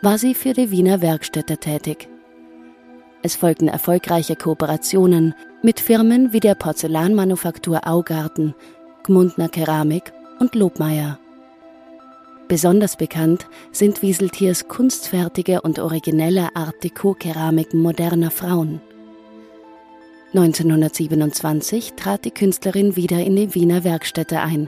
war 0.01 0.17
sie 0.17 0.33
für 0.33 0.53
die 0.53 0.71
Wiener 0.71 1.03
Werkstätte 1.03 1.57
tätig. 1.57 2.09
Es 3.25 3.37
folgten 3.37 3.69
erfolgreiche 3.69 4.35
Kooperationen 4.35 5.33
mit 5.61 5.79
Firmen 5.79 6.33
wie 6.33 6.41
der 6.41 6.55
Porzellanmanufaktur 6.55 7.87
Augarten, 7.87 8.53
Gmundner 9.03 9.47
Keramik 9.47 10.11
und 10.39 10.55
Lobmeier. 10.55 11.17
Besonders 12.49 12.97
bekannt 12.97 13.47
sind 13.71 14.01
Wieseltiers 14.01 14.67
kunstfertige 14.67 15.61
und 15.61 15.79
originelle 15.79 16.53
Art 16.53 16.83
Deco-Keramiken 16.83 17.79
moderner 17.81 18.29
Frauen. 18.29 18.81
1927 20.33 21.93
trat 21.93 22.25
die 22.25 22.31
Künstlerin 22.31 22.97
wieder 22.97 23.23
in 23.23 23.37
die 23.37 23.55
Wiener 23.55 23.85
Werkstätte 23.85 24.41
ein, 24.41 24.67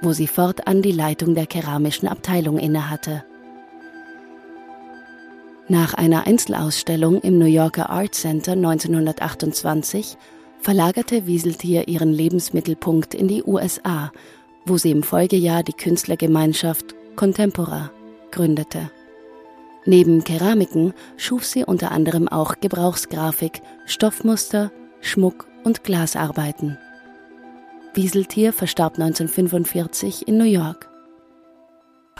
wo 0.00 0.14
sie 0.14 0.28
fortan 0.28 0.80
die 0.80 0.92
Leitung 0.92 1.34
der 1.34 1.46
keramischen 1.46 2.08
Abteilung 2.08 2.56
innehatte. 2.58 3.22
Nach 5.72 5.94
einer 5.94 6.26
Einzelausstellung 6.26 7.22
im 7.22 7.38
New 7.38 7.46
Yorker 7.46 7.88
Art 7.88 8.14
Center 8.14 8.52
1928 8.52 10.18
verlagerte 10.60 11.26
Wieseltier 11.26 11.88
ihren 11.88 12.12
Lebensmittelpunkt 12.12 13.14
in 13.14 13.26
die 13.26 13.42
USA, 13.42 14.12
wo 14.66 14.76
sie 14.76 14.90
im 14.90 15.02
Folgejahr 15.02 15.62
die 15.62 15.72
Künstlergemeinschaft 15.72 16.94
Contempora 17.16 17.90
gründete. 18.32 18.90
Neben 19.86 20.24
Keramiken 20.24 20.92
schuf 21.16 21.46
sie 21.46 21.64
unter 21.64 21.90
anderem 21.90 22.28
auch 22.28 22.56
Gebrauchsgrafik, 22.60 23.62
Stoffmuster, 23.86 24.70
Schmuck 25.00 25.46
und 25.64 25.84
Glasarbeiten. 25.84 26.76
Wieseltier 27.94 28.52
verstarb 28.52 28.98
1945 28.98 30.28
in 30.28 30.36
New 30.36 30.44
York. 30.44 30.91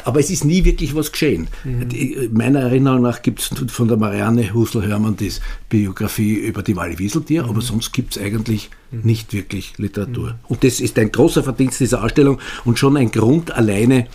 Aber 0.05 0.21
es 0.21 0.31
ist 0.31 0.45
nie 0.45 0.65
wirklich 0.65 0.95
was 0.95 1.13
geschehen. 1.13 1.49
Mhm. 1.65 2.31
Meiner 2.33 2.61
Erinnerung 2.61 3.03
nach 3.03 3.23
gibt 3.23 3.41
es 3.41 3.73
von 3.73 3.89
der 3.89 3.97
Marianne 3.97 4.53
Husel-Hörmann 4.53 5.17
die 5.17 5.33
Biografie 5.69 6.35
über 6.35 6.63
die 6.63 6.77
Wally 6.77 6.99
Wieseltier, 6.99 7.45
mhm. 7.45 7.51
aber 7.51 7.61
sonst 7.61 7.93
gibt 7.93 8.17
es 8.17 8.23
eigentlich. 8.23 8.71
Nicht 8.93 9.33
wirklich 9.33 9.79
Literatur. 9.79 10.31
Mhm. 10.31 10.39
Und 10.49 10.65
das 10.65 10.81
ist 10.81 10.99
ein 10.99 11.11
großer 11.11 11.43
Verdienst 11.43 11.81
dieser 11.81 12.05
Ausstellung 12.05 12.39
und 12.65 12.79
schon 12.79 12.97
ein 12.97 13.11
Grund 13.11 13.51
alleine, 13.51 14.07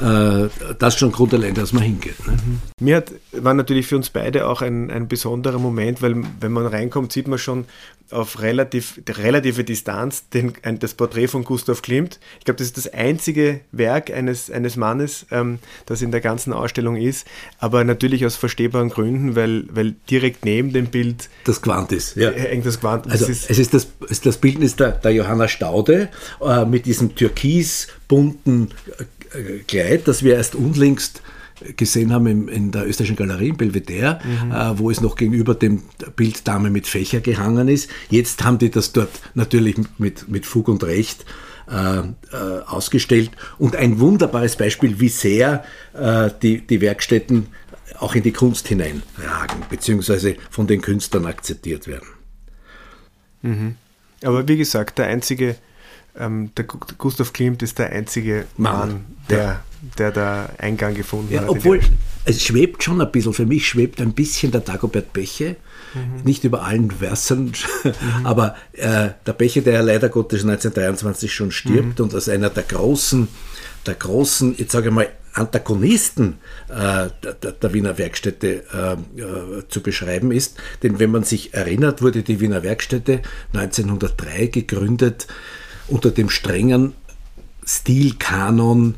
äh, 0.00 0.48
das 0.78 0.96
schon 0.96 1.12
Grund 1.12 1.32
allein, 1.34 1.54
dass 1.54 1.72
man 1.72 1.82
hingeht. 1.82 2.26
Ne? 2.26 2.32
Mhm. 2.32 2.58
Mir 2.80 2.96
hat, 2.96 3.12
war 3.32 3.54
natürlich 3.54 3.86
für 3.86 3.96
uns 3.96 4.10
beide 4.10 4.48
auch 4.48 4.62
ein, 4.62 4.90
ein 4.90 5.08
besonderer 5.08 5.58
Moment, 5.58 6.02
weil 6.02 6.16
wenn 6.40 6.52
man 6.52 6.66
reinkommt, 6.66 7.12
sieht 7.12 7.28
man 7.28 7.38
schon, 7.38 7.66
auf 8.10 8.40
relativ, 8.40 9.00
relative 9.08 9.64
Distanz 9.64 10.28
den, 10.28 10.52
ein, 10.62 10.78
das 10.78 10.94
Porträt 10.94 11.28
von 11.28 11.44
Gustav 11.44 11.82
Klimt. 11.82 12.20
Ich 12.38 12.44
glaube, 12.44 12.58
das 12.58 12.68
ist 12.68 12.76
das 12.76 12.92
einzige 12.92 13.60
Werk 13.72 14.10
eines, 14.10 14.50
eines 14.50 14.76
Mannes, 14.76 15.26
ähm, 15.30 15.58
das 15.86 16.02
in 16.02 16.12
der 16.12 16.20
ganzen 16.20 16.52
Ausstellung 16.52 16.96
ist, 16.96 17.26
aber 17.58 17.82
natürlich 17.84 18.24
aus 18.24 18.36
verstehbaren 18.36 18.90
Gründen, 18.90 19.34
weil, 19.34 19.64
weil 19.74 19.96
direkt 20.08 20.44
neben 20.44 20.72
dem 20.72 20.86
Bild 20.86 21.28
das 21.44 21.62
Quant 21.62 21.90
ist. 21.92 22.16
Ja. 22.16 22.30
Hängt 22.30 22.66
das 22.66 22.80
Quant. 22.80 23.10
Also 23.10 23.26
ist 23.26 23.50
es 23.50 23.58
ist 23.58 23.74
das, 23.74 23.88
das 24.20 24.38
Bildnis 24.38 24.76
der, 24.76 24.92
der 24.92 25.12
Johanna 25.12 25.48
Staude 25.48 26.08
äh, 26.40 26.64
mit 26.64 26.86
diesem 26.86 27.14
türkisbunten 27.14 28.68
äh, 29.32 29.58
Kleid, 29.66 30.08
das 30.08 30.22
wir 30.22 30.34
erst 30.34 30.54
unlängst 30.54 31.22
gesehen 31.76 32.12
haben 32.12 32.26
in, 32.26 32.48
in 32.48 32.70
der 32.70 32.86
österreichischen 32.86 33.16
Galerie 33.16 33.48
in 33.48 33.56
Belvedere, 33.56 34.20
mhm. 34.24 34.52
äh, 34.52 34.78
wo 34.78 34.90
es 34.90 35.00
noch 35.00 35.16
gegenüber 35.16 35.54
dem 35.54 35.82
Bild 36.14 36.46
Dame 36.46 36.70
mit 36.70 36.86
Fächer 36.86 37.20
gehangen 37.20 37.68
ist. 37.68 37.90
Jetzt 38.10 38.44
haben 38.44 38.58
die 38.58 38.70
das 38.70 38.92
dort 38.92 39.10
natürlich 39.34 39.76
mit, 39.98 40.28
mit 40.28 40.44
Fug 40.46 40.68
und 40.68 40.84
Recht 40.84 41.24
äh, 41.70 41.98
äh, 41.98 42.04
ausgestellt. 42.66 43.30
Und 43.58 43.74
ein 43.76 43.98
wunderbares 43.98 44.56
Beispiel, 44.56 45.00
wie 45.00 45.08
sehr 45.08 45.64
äh, 45.94 46.30
die, 46.42 46.66
die 46.66 46.80
Werkstätten 46.80 47.48
auch 47.98 48.14
in 48.14 48.22
die 48.22 48.32
Kunst 48.32 48.68
hineinragen, 48.68 49.62
beziehungsweise 49.70 50.36
von 50.50 50.66
den 50.66 50.82
Künstlern 50.82 51.24
akzeptiert 51.26 51.86
werden. 51.86 52.08
Mhm. 53.42 53.74
Aber 54.22 54.46
wie 54.48 54.56
gesagt, 54.56 54.98
der 54.98 55.06
einzige, 55.06 55.56
ähm, 56.18 56.50
der 56.56 56.64
Gustav 56.64 57.32
Klimt 57.32 57.62
ist 57.62 57.78
der 57.78 57.90
einzige 57.90 58.46
Mann, 58.56 58.78
Mann 58.78 59.04
der 59.28 59.42
ja 59.42 59.60
der 59.98 60.10
da 60.10 60.48
Eingang 60.58 60.94
gefunden 60.94 61.34
ja, 61.34 61.42
hat. 61.42 61.48
Obwohl, 61.48 61.80
es 62.24 62.42
schwebt 62.42 62.82
schon 62.82 63.00
ein 63.00 63.10
bisschen, 63.10 63.32
für 63.32 63.46
mich 63.46 63.68
schwebt 63.68 64.00
ein 64.00 64.12
bisschen 64.12 64.52
der 64.52 64.60
Dagobert 64.60 65.12
Beche, 65.12 65.56
mhm. 65.94 66.22
nicht 66.24 66.44
über 66.44 66.62
allen 66.62 66.90
Versen, 66.90 67.52
mhm. 67.84 67.92
aber 68.24 68.56
äh, 68.72 69.10
der 69.26 69.32
Beche, 69.32 69.62
der 69.62 69.74
ja 69.74 69.80
leider 69.80 70.08
Gottes 70.08 70.42
1923 70.42 71.32
schon 71.32 71.50
stirbt 71.50 71.98
mhm. 71.98 72.06
und 72.06 72.14
als 72.14 72.28
einer 72.28 72.50
der 72.50 72.64
großen, 72.64 73.28
der 73.86 73.94
großen, 73.94 74.56
jetzt 74.58 74.72
sage 74.72 74.88
ich 74.88 74.94
mal, 74.94 75.08
Antagonisten 75.36 76.38
äh, 76.68 77.08
der, 77.62 77.72
Wiener 77.74 77.98
Werkstätte 77.98 78.64
äh, 78.72 78.92
äh, 79.20 79.68
zu 79.68 79.82
beschreiben 79.82 80.32
ist. 80.32 80.56
Denn 80.82 80.98
wenn 80.98 81.10
man 81.10 81.24
sich 81.24 81.52
erinnert, 81.54 82.02
wurde 82.02 82.22
die 82.22 82.40
Wiener 82.40 82.62
Werkstätte 82.62 83.20
1903 83.52 84.46
gegründet 84.46 85.26
unter 85.88 86.10
dem 86.10 86.30
strengen 86.30 86.94
Stilkanon 87.64 88.94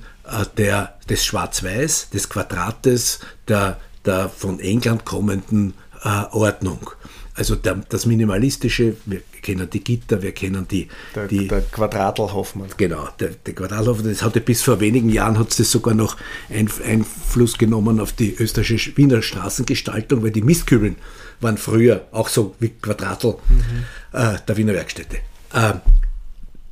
der, 0.59 0.99
des 1.09 1.25
Schwarz-Weiß, 1.25 2.11
des 2.11 2.29
Quadrates, 2.29 3.21
der, 3.47 3.79
der 4.05 4.29
von 4.29 4.61
England 4.61 5.07
kommenden 5.07 5.75
Ordnung. 6.03 6.91
Also 7.39 7.55
der, 7.55 7.77
das 7.89 8.05
Minimalistische, 8.05 8.97
wir 9.07 9.23
kennen 9.43 9.69
die 9.71 9.83
Gitter, 9.83 10.21
wir 10.21 10.33
kennen 10.33 10.67
die... 10.69 10.89
Der, 11.15 11.29
die, 11.29 11.49
der 11.49 11.63
Quadratel 11.63 12.33
Hoffmann. 12.33 12.69
Genau, 12.77 13.09
der, 13.21 13.31
der 13.47 13.55
Quadratel 13.55 13.87
Hoffmann, 13.87 14.11
das 14.11 14.23
hatte 14.23 14.41
bis 14.41 14.63
vor 14.63 14.81
wenigen 14.81 15.09
Jahren 15.09 15.39
hat 15.39 15.59
es 15.59 15.71
sogar 15.71 15.95
noch 15.95 16.17
Einfluss 16.51 17.57
genommen 17.57 18.01
auf 18.01 18.13
die 18.13 18.35
österreichische 18.35 18.97
Wiener 18.97 19.23
Straßengestaltung, 19.23 20.23
weil 20.23 20.33
die 20.33 20.43
Mistkübeln 20.43 20.97
waren 21.41 21.57
früher 21.57 22.07
auch 22.11 22.29
so 22.29 22.57
wie 22.59 22.71
Quadratel 22.71 23.37
mhm. 23.49 24.19
äh, 24.19 24.37
der 24.47 24.57
Wiener 24.57 24.75
Werkstätte. 24.75 25.19
Äh, 25.53 25.75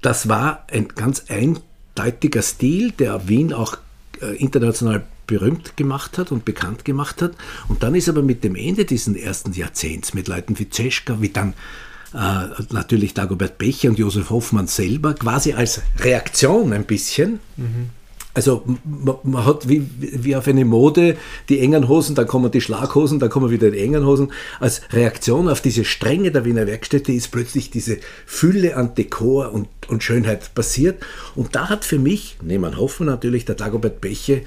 das 0.03 0.29
war 0.29 0.67
ein 0.71 0.89
ganz 0.89 1.25
ein 1.29 1.61
eindeutiger 1.97 2.43
Stil, 2.43 2.93
der 2.93 3.29
Wien 3.29 3.53
auch 3.53 3.79
äh, 4.21 4.37
international 4.37 5.05
berühmt 5.27 5.77
gemacht 5.77 6.19
hat 6.19 6.33
und 6.33 6.45
bekannt 6.45 6.85
gemacht 6.85 7.23
hat. 7.23 7.33
Und 7.69 7.83
dann 7.83 7.95
ist 7.95 8.09
aber 8.09 8.23
mit 8.23 8.45
dem 8.45 8.55
Ende 8.55 8.85
dieses 8.85 9.15
ersten 9.17 9.53
Jahrzehnts, 9.53 10.15
mit 10.15 10.29
Leuten 10.29 10.59
wie 10.59 10.69
Zeschka, 10.69 11.21
wie 11.21 11.31
dann 11.31 11.55
äh, 12.15 12.49
natürlich 12.71 13.15
Dagobert 13.15 13.59
Becher 13.59 13.89
und 13.89 13.99
Josef 13.99 14.31
Hoffmann 14.31 14.67
selber, 14.67 15.15
quasi 15.15 15.53
als 15.53 15.83
Reaktion 15.99 16.73
ein 16.73 16.85
bisschen, 16.85 17.41
mhm. 17.57 17.91
Also 18.37 18.65
man, 18.85 19.17
man, 19.23 19.47
hat 19.47 19.67
wie, 19.67 19.89
wie 19.99 20.37
auf 20.37 20.47
eine 20.47 20.67
Mode 20.67 21.17
die 21.49 21.59
engen 21.59 21.89
Hosen, 21.89 22.15
dann 22.15 22.27
kommen 22.27 22.51
die 22.51 22.61
Schlaghosen, 22.61 23.19
dann 23.19 23.31
kommen 23.31 23.51
wieder 23.51 23.71
die 23.71 23.81
engen 23.81 24.05
Hosen. 24.05 24.31
Als 24.61 24.83
Reaktion 24.93 25.49
auf 25.49 25.63
diese 25.63 25.87
Strenge 25.87 26.31
der 26.31 26.45
Wiener 26.45 26.67
Werkstätte 26.67 27.13
ist 27.13 27.29
plötzlich 27.29 27.71
diese 27.71 27.97
Fülle 28.27 28.77
an 28.77 28.95
Dekor 28.95 29.53
und, 29.53 29.69
und 29.89 30.03
Schönheit 30.03 30.55
passiert. 30.55 31.03
Und 31.35 31.57
da 31.57 31.71
hat 31.71 31.87
für 31.87 31.99
mich, 31.99 32.37
neben 32.43 32.77
Hoffen 32.77 33.07
natürlich, 33.07 33.47
der 33.47 33.55
Dagobert 33.55 34.03
Beche 34.03 34.43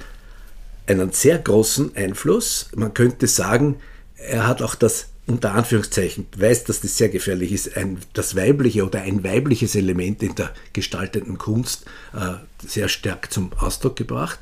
einen 0.86 1.12
sehr 1.12 1.38
großen 1.38 1.96
Einfluss. 1.96 2.68
Man 2.74 2.94
könnte 2.94 3.26
sagen, 3.26 3.76
er 4.16 4.46
hat 4.46 4.62
auch 4.62 4.74
das 4.74 5.06
unter 5.26 5.54
Anführungszeichen, 5.54 6.26
weiß, 6.36 6.64
dass 6.64 6.80
das 6.80 6.96
sehr 6.96 7.08
gefährlich 7.08 7.52
ist, 7.52 7.76
ein, 7.76 7.98
das 8.14 8.34
weibliche 8.34 8.84
oder 8.84 9.02
ein 9.02 9.22
weibliches 9.22 9.76
Element 9.76 10.22
in 10.22 10.34
der 10.34 10.52
gestaltenden 10.72 11.38
Kunst 11.38 11.86
äh, 12.12 12.34
sehr 12.66 12.88
stark 12.88 13.32
zum 13.32 13.52
Ausdruck 13.54 13.96
gebracht. 13.96 14.40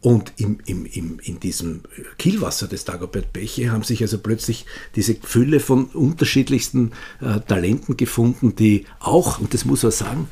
Und 0.00 0.32
im, 0.38 0.58
im, 0.64 0.86
im, 0.86 1.20
in 1.20 1.40
diesem 1.40 1.82
Kielwasser 2.18 2.66
des 2.66 2.86
Dagobert 2.86 3.34
Bäche 3.34 3.70
haben 3.70 3.82
sich 3.82 4.00
also 4.00 4.18
plötzlich 4.18 4.64
diese 4.96 5.14
Fülle 5.14 5.60
von 5.60 5.84
unterschiedlichsten 5.86 6.92
äh, 7.20 7.40
Talenten 7.46 7.98
gefunden, 7.98 8.56
die 8.56 8.86
auch, 8.98 9.38
und 9.38 9.52
das 9.52 9.66
muss 9.66 9.82
man 9.82 9.92
sagen, 9.92 10.28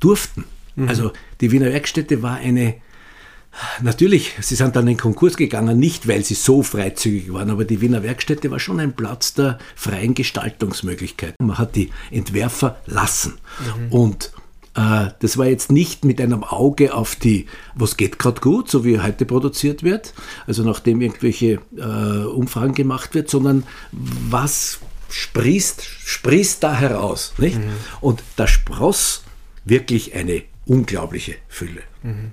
durften. 0.00 0.44
Mhm. 0.74 0.88
Also 0.88 1.12
die 1.40 1.52
Wiener 1.52 1.66
Werkstätte 1.66 2.22
war 2.22 2.36
eine, 2.36 2.74
Natürlich, 3.82 4.34
sie 4.40 4.54
sind 4.54 4.76
dann 4.76 4.88
in 4.88 4.96
Konkurs 4.96 5.36
gegangen, 5.36 5.78
nicht 5.78 6.08
weil 6.08 6.24
sie 6.24 6.34
so 6.34 6.62
freizügig 6.62 7.32
waren, 7.32 7.50
aber 7.50 7.64
die 7.64 7.80
Wiener 7.80 8.02
Werkstätte 8.02 8.50
war 8.50 8.58
schon 8.58 8.80
ein 8.80 8.94
Platz 8.94 9.34
der 9.34 9.58
freien 9.74 10.14
Gestaltungsmöglichkeiten. 10.14 11.46
Man 11.46 11.58
hat 11.58 11.76
die 11.76 11.90
Entwerfer 12.10 12.78
lassen. 12.86 13.38
Mhm. 13.78 13.92
Und 13.92 14.32
äh, 14.74 15.08
das 15.20 15.38
war 15.38 15.46
jetzt 15.46 15.72
nicht 15.72 16.04
mit 16.04 16.20
einem 16.20 16.44
Auge 16.44 16.94
auf 16.94 17.16
die, 17.16 17.46
was 17.74 17.96
geht 17.96 18.18
gerade 18.18 18.40
gut, 18.40 18.70
so 18.70 18.84
wie 18.84 19.00
heute 19.00 19.24
produziert 19.24 19.82
wird, 19.82 20.12
also 20.46 20.62
nachdem 20.62 21.00
irgendwelche 21.00 21.60
äh, 21.76 22.24
Umfragen 22.26 22.74
gemacht 22.74 23.14
wird, 23.14 23.30
sondern 23.30 23.64
was 23.92 24.80
sprießt, 25.08 25.82
sprießt 25.82 26.62
da 26.62 26.74
heraus. 26.74 27.32
Nicht? 27.38 27.58
Mhm. 27.58 27.70
Und 28.00 28.22
da 28.36 28.46
spross 28.46 29.22
wirklich 29.64 30.14
eine 30.14 30.42
unglaubliche 30.66 31.36
Fülle. 31.48 31.82
Mhm. 32.02 32.32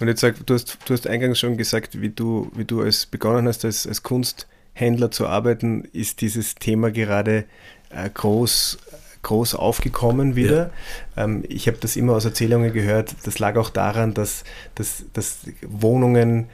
Und 0.00 0.08
jetzt 0.08 0.20
sag, 0.20 0.46
du 0.46 0.54
hast, 0.54 0.78
du 0.84 0.92
hast 0.92 1.06
eingangs 1.06 1.38
schon 1.38 1.56
gesagt, 1.56 2.00
wie 2.00 2.10
du, 2.10 2.50
wie 2.54 2.64
du 2.64 2.82
als 2.82 3.06
begonnen 3.06 3.48
hast, 3.48 3.64
als, 3.64 3.86
als 3.86 4.02
Kunsthändler 4.02 5.10
zu 5.10 5.26
arbeiten, 5.26 5.84
ist 5.92 6.20
dieses 6.20 6.54
Thema 6.54 6.90
gerade 6.90 7.44
äh, 7.90 8.08
groß 8.12 8.78
groß 9.22 9.56
aufgekommen 9.56 10.36
wieder. 10.36 10.70
Ja. 11.16 11.24
Ähm, 11.24 11.44
ich 11.48 11.66
habe 11.66 11.78
das 11.78 11.96
immer 11.96 12.14
aus 12.14 12.24
Erzählungen 12.24 12.72
gehört. 12.72 13.14
Das 13.24 13.38
lag 13.38 13.56
auch 13.56 13.70
daran, 13.70 14.14
dass, 14.14 14.44
dass, 14.74 15.04
dass 15.12 15.40
Wohnungen 15.62 16.46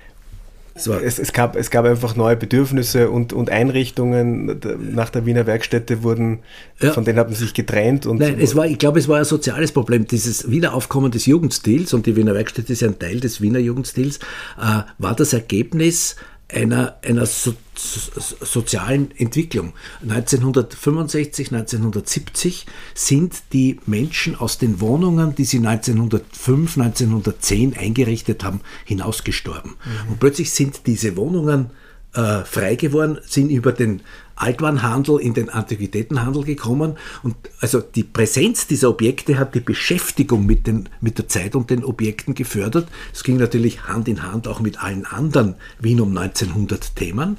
so. 0.76 0.94
Es, 0.94 1.18
es, 1.18 1.32
gab, 1.32 1.56
es 1.56 1.70
gab 1.70 1.84
einfach 1.84 2.16
neue 2.16 2.36
Bedürfnisse 2.36 3.10
und, 3.10 3.32
und 3.32 3.50
Einrichtungen 3.50 4.60
nach 4.92 5.10
der 5.10 5.24
Wiener 5.24 5.46
Werkstätte 5.46 6.02
wurden, 6.02 6.40
ja. 6.80 6.92
von 6.92 7.04
denen 7.04 7.18
haben 7.18 7.32
sie 7.32 7.44
sich 7.44 7.54
getrennt. 7.54 8.06
Und 8.06 8.18
Nein, 8.18 8.38
es 8.40 8.56
war, 8.56 8.66
ich 8.66 8.78
glaube, 8.78 8.98
es 8.98 9.06
war 9.06 9.18
ein 9.18 9.24
soziales 9.24 9.72
Problem. 9.72 10.06
Dieses 10.06 10.50
Wiederaufkommen 10.50 11.12
des 11.12 11.26
Jugendstils, 11.26 11.94
und 11.94 12.06
die 12.06 12.16
Wiener 12.16 12.34
Werkstätte 12.34 12.72
ist 12.72 12.80
ja 12.80 12.88
ein 12.88 12.98
Teil 12.98 13.20
des 13.20 13.40
Wiener 13.40 13.60
Jugendstils, 13.60 14.18
äh, 14.58 14.82
war 14.98 15.14
das 15.14 15.32
Ergebnis 15.32 16.16
einer, 16.52 16.96
einer 17.04 17.26
so, 17.26 17.54
sozialen 17.78 19.10
Entwicklung. 19.16 19.72
1965, 20.02 21.52
1970 21.52 22.66
sind 22.94 23.42
die 23.52 23.80
Menschen 23.86 24.36
aus 24.36 24.58
den 24.58 24.80
Wohnungen, 24.80 25.34
die 25.34 25.44
sie 25.44 25.58
1905, 25.58 26.78
1910 26.78 27.76
eingerichtet 27.76 28.44
haben, 28.44 28.60
hinausgestorben. 28.84 29.72
Mhm. 29.72 30.10
Und 30.12 30.20
plötzlich 30.20 30.52
sind 30.52 30.86
diese 30.86 31.16
Wohnungen 31.16 31.70
äh, 32.14 32.44
frei 32.44 32.76
geworden, 32.76 33.18
sind 33.26 33.50
über 33.50 33.72
den 33.72 34.02
Altwarenhandel 34.36 35.20
in 35.20 35.34
den 35.34 35.48
Antiquitätenhandel 35.48 36.44
gekommen. 36.44 36.96
Und 37.22 37.36
also 37.60 37.80
die 37.80 38.02
Präsenz 38.02 38.66
dieser 38.66 38.90
Objekte 38.90 39.38
hat 39.38 39.54
die 39.54 39.60
Beschäftigung 39.60 40.46
mit, 40.46 40.66
den, 40.66 40.88
mit 41.00 41.18
der 41.18 41.28
Zeit 41.28 41.54
und 41.54 41.70
den 41.70 41.84
Objekten 41.84 42.34
gefördert. 42.34 42.88
Es 43.12 43.22
ging 43.22 43.36
natürlich 43.36 43.84
Hand 43.84 44.08
in 44.08 44.22
Hand 44.22 44.48
auch 44.48 44.60
mit 44.60 44.82
allen 44.82 45.06
anderen 45.06 45.54
Wien 45.78 46.00
um 46.00 46.16
1900 46.16 46.96
Themen. 46.96 47.30
Mhm. 47.30 47.36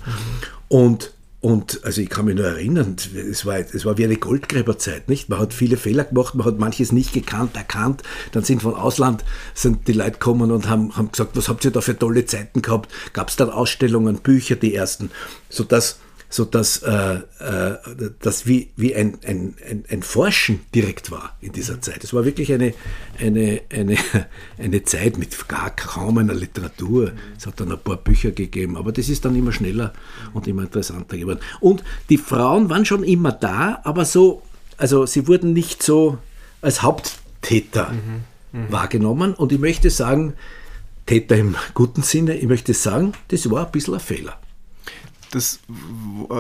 Und 0.68 1.15
und 1.46 1.82
also 1.84 2.02
ich 2.02 2.10
kann 2.10 2.26
mich 2.26 2.34
nur 2.34 2.48
erinnern, 2.48 2.96
es 3.14 3.46
war, 3.46 3.60
es 3.60 3.86
war 3.86 4.00
wie 4.00 4.06
eine 4.06 4.16
Goldgräberzeit, 4.16 5.10
nicht? 5.10 5.30
Man 5.30 5.38
hat 5.38 5.54
viele 5.54 5.78
Fehler 5.78 6.06
gemacht, 6.06 6.34
man 6.34 6.44
hat 6.44 6.58
manches 6.58 6.92
nicht 6.92 7.14
gekannt, 7.14 7.56
erkannt. 7.56 8.02
Dann 8.32 8.44
sind 8.44 8.64
von 8.64 8.74
Ausland 8.74 9.24
sind 9.54 9.88
die 9.88 9.94
Leute 9.94 10.14
gekommen 10.14 10.50
und 10.50 10.68
haben, 10.68 10.98
haben 10.98 11.12
gesagt, 11.12 11.38
was 11.38 11.48
habt 11.48 11.64
ihr 11.64 11.70
da 11.70 11.82
für 11.82 12.00
tolle 12.00 12.26
Zeiten 12.26 12.64
gehabt? 12.64 12.92
Gab 13.14 13.30
es 13.30 13.36
dann 13.36 13.52
Ausstellungen, 13.52 14.22
Bücher, 14.24 14.56
die 14.56 14.74
ersten, 14.74 15.12
sodass 15.48 16.00
sodass 16.36 16.80
äh, 16.84 17.20
äh, 17.40 17.78
das 18.20 18.46
wie, 18.46 18.70
wie 18.76 18.94
ein, 18.94 19.18
ein, 19.26 19.56
ein, 19.68 19.86
ein, 19.90 20.04
Forschen 20.04 20.60
direkt 20.76 21.10
war 21.10 21.38
in 21.40 21.54
dieser 21.54 21.80
Zeit. 21.80 22.04
Es 22.04 22.14
war 22.14 22.26
wirklich 22.26 22.52
eine, 22.52 22.74
eine, 23.20 23.62
eine, 23.72 23.98
eine 24.58 24.84
Zeit 24.84 25.18
mit 25.18 25.48
gar 25.48 25.70
kaum 25.70 26.18
einer 26.18 26.34
Literatur. 26.34 27.14
Es 27.38 27.48
hat 27.48 27.62
dann 27.62 27.72
ein 27.72 27.80
paar 27.80 27.96
Bücher 27.96 28.32
gegeben, 28.32 28.76
aber 28.76 28.92
das 28.92 29.08
ist 29.08 29.24
dann 29.24 29.34
immer 29.34 29.54
schneller 29.54 29.94
und 30.34 30.46
immer 30.46 30.64
interessanter 30.64 31.18
geworden. 31.18 31.40
Und 31.62 31.86
die 32.10 32.18
Frauen 32.18 32.70
waren 32.70 32.84
schon 32.84 33.06
immer 33.06 33.32
da, 33.32 33.80
aber 33.86 34.04
so, 34.04 34.42
also 34.76 35.06
sie 35.06 35.30
wurden 35.30 35.54
nicht 35.54 35.84
so 35.84 36.18
als 36.62 36.82
Haupttäter 36.82 37.94
mhm. 37.94 38.60
Mhm. 38.60 38.72
wahrgenommen. 38.74 39.34
Und 39.34 39.54
ich 39.54 39.60
möchte 39.60 39.90
sagen, 39.90 40.34
Täter 41.06 41.38
im 41.38 41.56
guten 41.76 42.02
Sinne, 42.02 42.36
ich 42.36 42.48
möchte 42.48 42.74
sagen, 42.74 43.14
das 43.30 43.50
war 43.50 43.68
ein 43.68 43.72
bisschen 43.72 43.94
ein 43.94 44.00
Fehler 44.02 44.38
das, 45.32 45.60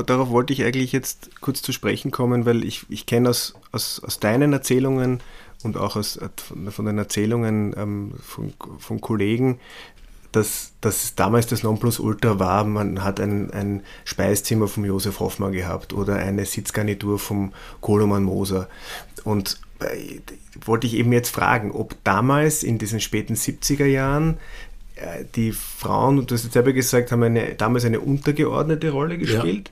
darauf 0.06 0.30
wollte 0.30 0.54
ich 0.54 0.64
eigentlich 0.64 0.92
jetzt 0.92 1.42
kurz 1.42 1.62
zu 1.62 1.72
sprechen 1.72 2.12
kommen, 2.12 2.46
weil 2.46 2.64
ich, 2.64 2.86
ich 2.90 3.06
kenne 3.06 3.30
aus, 3.30 3.56
aus, 3.72 4.02
aus 4.04 4.20
deinen 4.20 4.54
Erzählungen 4.54 5.22
und 5.64 5.78
auch 5.78 5.96
aus, 5.96 6.20
von 6.70 6.86
den 6.86 6.98
Erzählungen 6.98 7.74
ähm, 7.78 8.14
von, 8.22 8.54
von 8.80 9.02
Kollegen, 9.02 9.60
dass, 10.32 10.74
dass 10.82 11.16
damals 11.16 11.48
das 11.48 11.64
Nonplusultra 11.64 12.40
war, 12.40 12.66
man 12.66 13.04
hat 13.04 13.20
ein, 13.20 13.52
ein 13.52 13.84
Speiszimmer 14.04 14.68
von 14.68 14.84
Josef 14.84 15.20
Hoffmann 15.20 15.54
gehabt 15.54 15.94
oder 15.94 16.16
eine 16.16 16.46
Sitzgarnitur 16.46 17.20
vom 17.20 17.54
Koloman 17.80 18.24
Moser. 18.24 18.68
Und 19.24 19.60
äh, 19.80 20.20
wollte 20.66 20.88
ich 20.88 20.96
eben 20.96 21.14
jetzt 21.14 21.30
fragen, 21.30 21.72
ob 21.72 21.96
damals 22.04 22.64
in 22.64 22.78
diesen 22.78 23.00
späten 23.00 23.36
70er 23.36 23.86
Jahren 23.86 24.34
äh, 24.34 24.38
die 25.36 25.52
Frauen, 25.52 26.20
und 26.20 26.32
du 26.32 26.36
hast 26.36 26.44
jetzt 26.44 26.54
selber 26.54 26.74
gesagt, 26.74 27.12
haben 27.12 27.24
eine, 27.24 27.56
damals 27.56 27.86
eine 27.86 28.00
untergeordnete 28.00 28.92
Rolle 28.92 29.18
gespielt. 29.18 29.72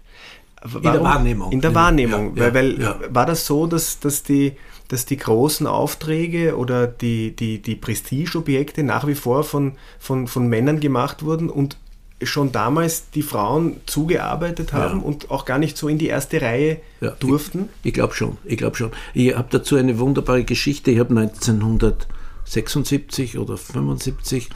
Ja. 0.63 0.75
In 0.75 0.81
der 0.81 1.03
Wahrnehmung. 1.03 1.51
In 1.51 1.62
der 1.62 1.75
Wahrnehmung. 1.75 2.38
Ja, 2.38 2.47
ja, 2.47 2.53
weil, 2.53 2.79
weil 2.79 3.15
war 3.15 3.25
das 3.25 3.45
so, 3.45 3.67
dass, 3.67 3.99
dass, 3.99 4.23
die, 4.23 4.53
dass 4.88 5.05
die 5.05 5.17
großen 5.17 5.67
Aufträge 5.67 6.57
oder 6.57 6.88
die, 6.88 7.36
die, 7.36 7.62
die 7.62 7.75
Prestigeobjekte 7.75 8.83
nach 8.83 9.05
wie 9.05 9.15
vor 9.15 9.43
von, 9.43 9.73
von, 9.99 10.27
von 10.27 10.47
Männern 10.47 10.79
gemacht 10.79 11.23
wurden 11.23 11.49
und 11.49 11.77
schon 12.21 12.53
damals 12.53 13.09
die 13.09 13.21
Frauen 13.21 13.77
zugearbeitet 13.86 14.71
haben 14.71 14.99
ja. 14.99 15.05
und 15.05 15.31
auch 15.31 15.43
gar 15.43 15.57
nicht 15.57 15.77
so 15.77 15.89
in 15.89 15.97
die 15.97 16.07
erste 16.07 16.41
Reihe 16.41 16.77
ja, 17.01 17.12
durften? 17.12 17.67
Ich, 17.81 17.89
ich 17.89 17.93
glaube 17.93 18.13
schon, 18.13 18.38
ich 18.45 18.57
glaube 18.57 18.77
schon. 18.77 18.91
Ich 19.13 19.36
habe 19.36 19.47
dazu 19.51 19.75
eine 19.75 19.99
wunderbare 19.99 20.45
Geschichte. 20.45 20.91
Ich 20.91 20.99
habe 20.99 21.09
1900 21.09 22.07
76 22.45 23.38
oder 23.38 23.58
75 23.58 24.49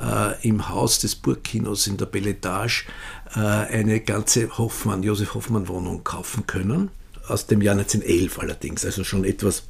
äh, 0.00 0.48
im 0.48 0.68
Haus 0.68 0.98
des 0.98 1.14
Burgkinos 1.16 1.86
in 1.86 1.96
der 1.96 2.06
Belletage 2.06 2.86
äh, 3.34 3.38
eine 3.38 4.00
ganze 4.00 4.58
Hoffmann, 4.58 5.02
Josef 5.02 5.34
Hoffmann 5.34 5.68
Wohnung 5.68 6.04
kaufen 6.04 6.46
können. 6.46 6.90
Aus 7.28 7.46
dem 7.46 7.62
Jahr 7.62 7.76
1911 7.76 8.38
allerdings, 8.38 8.84
also 8.84 9.04
schon 9.04 9.24
etwas, 9.24 9.64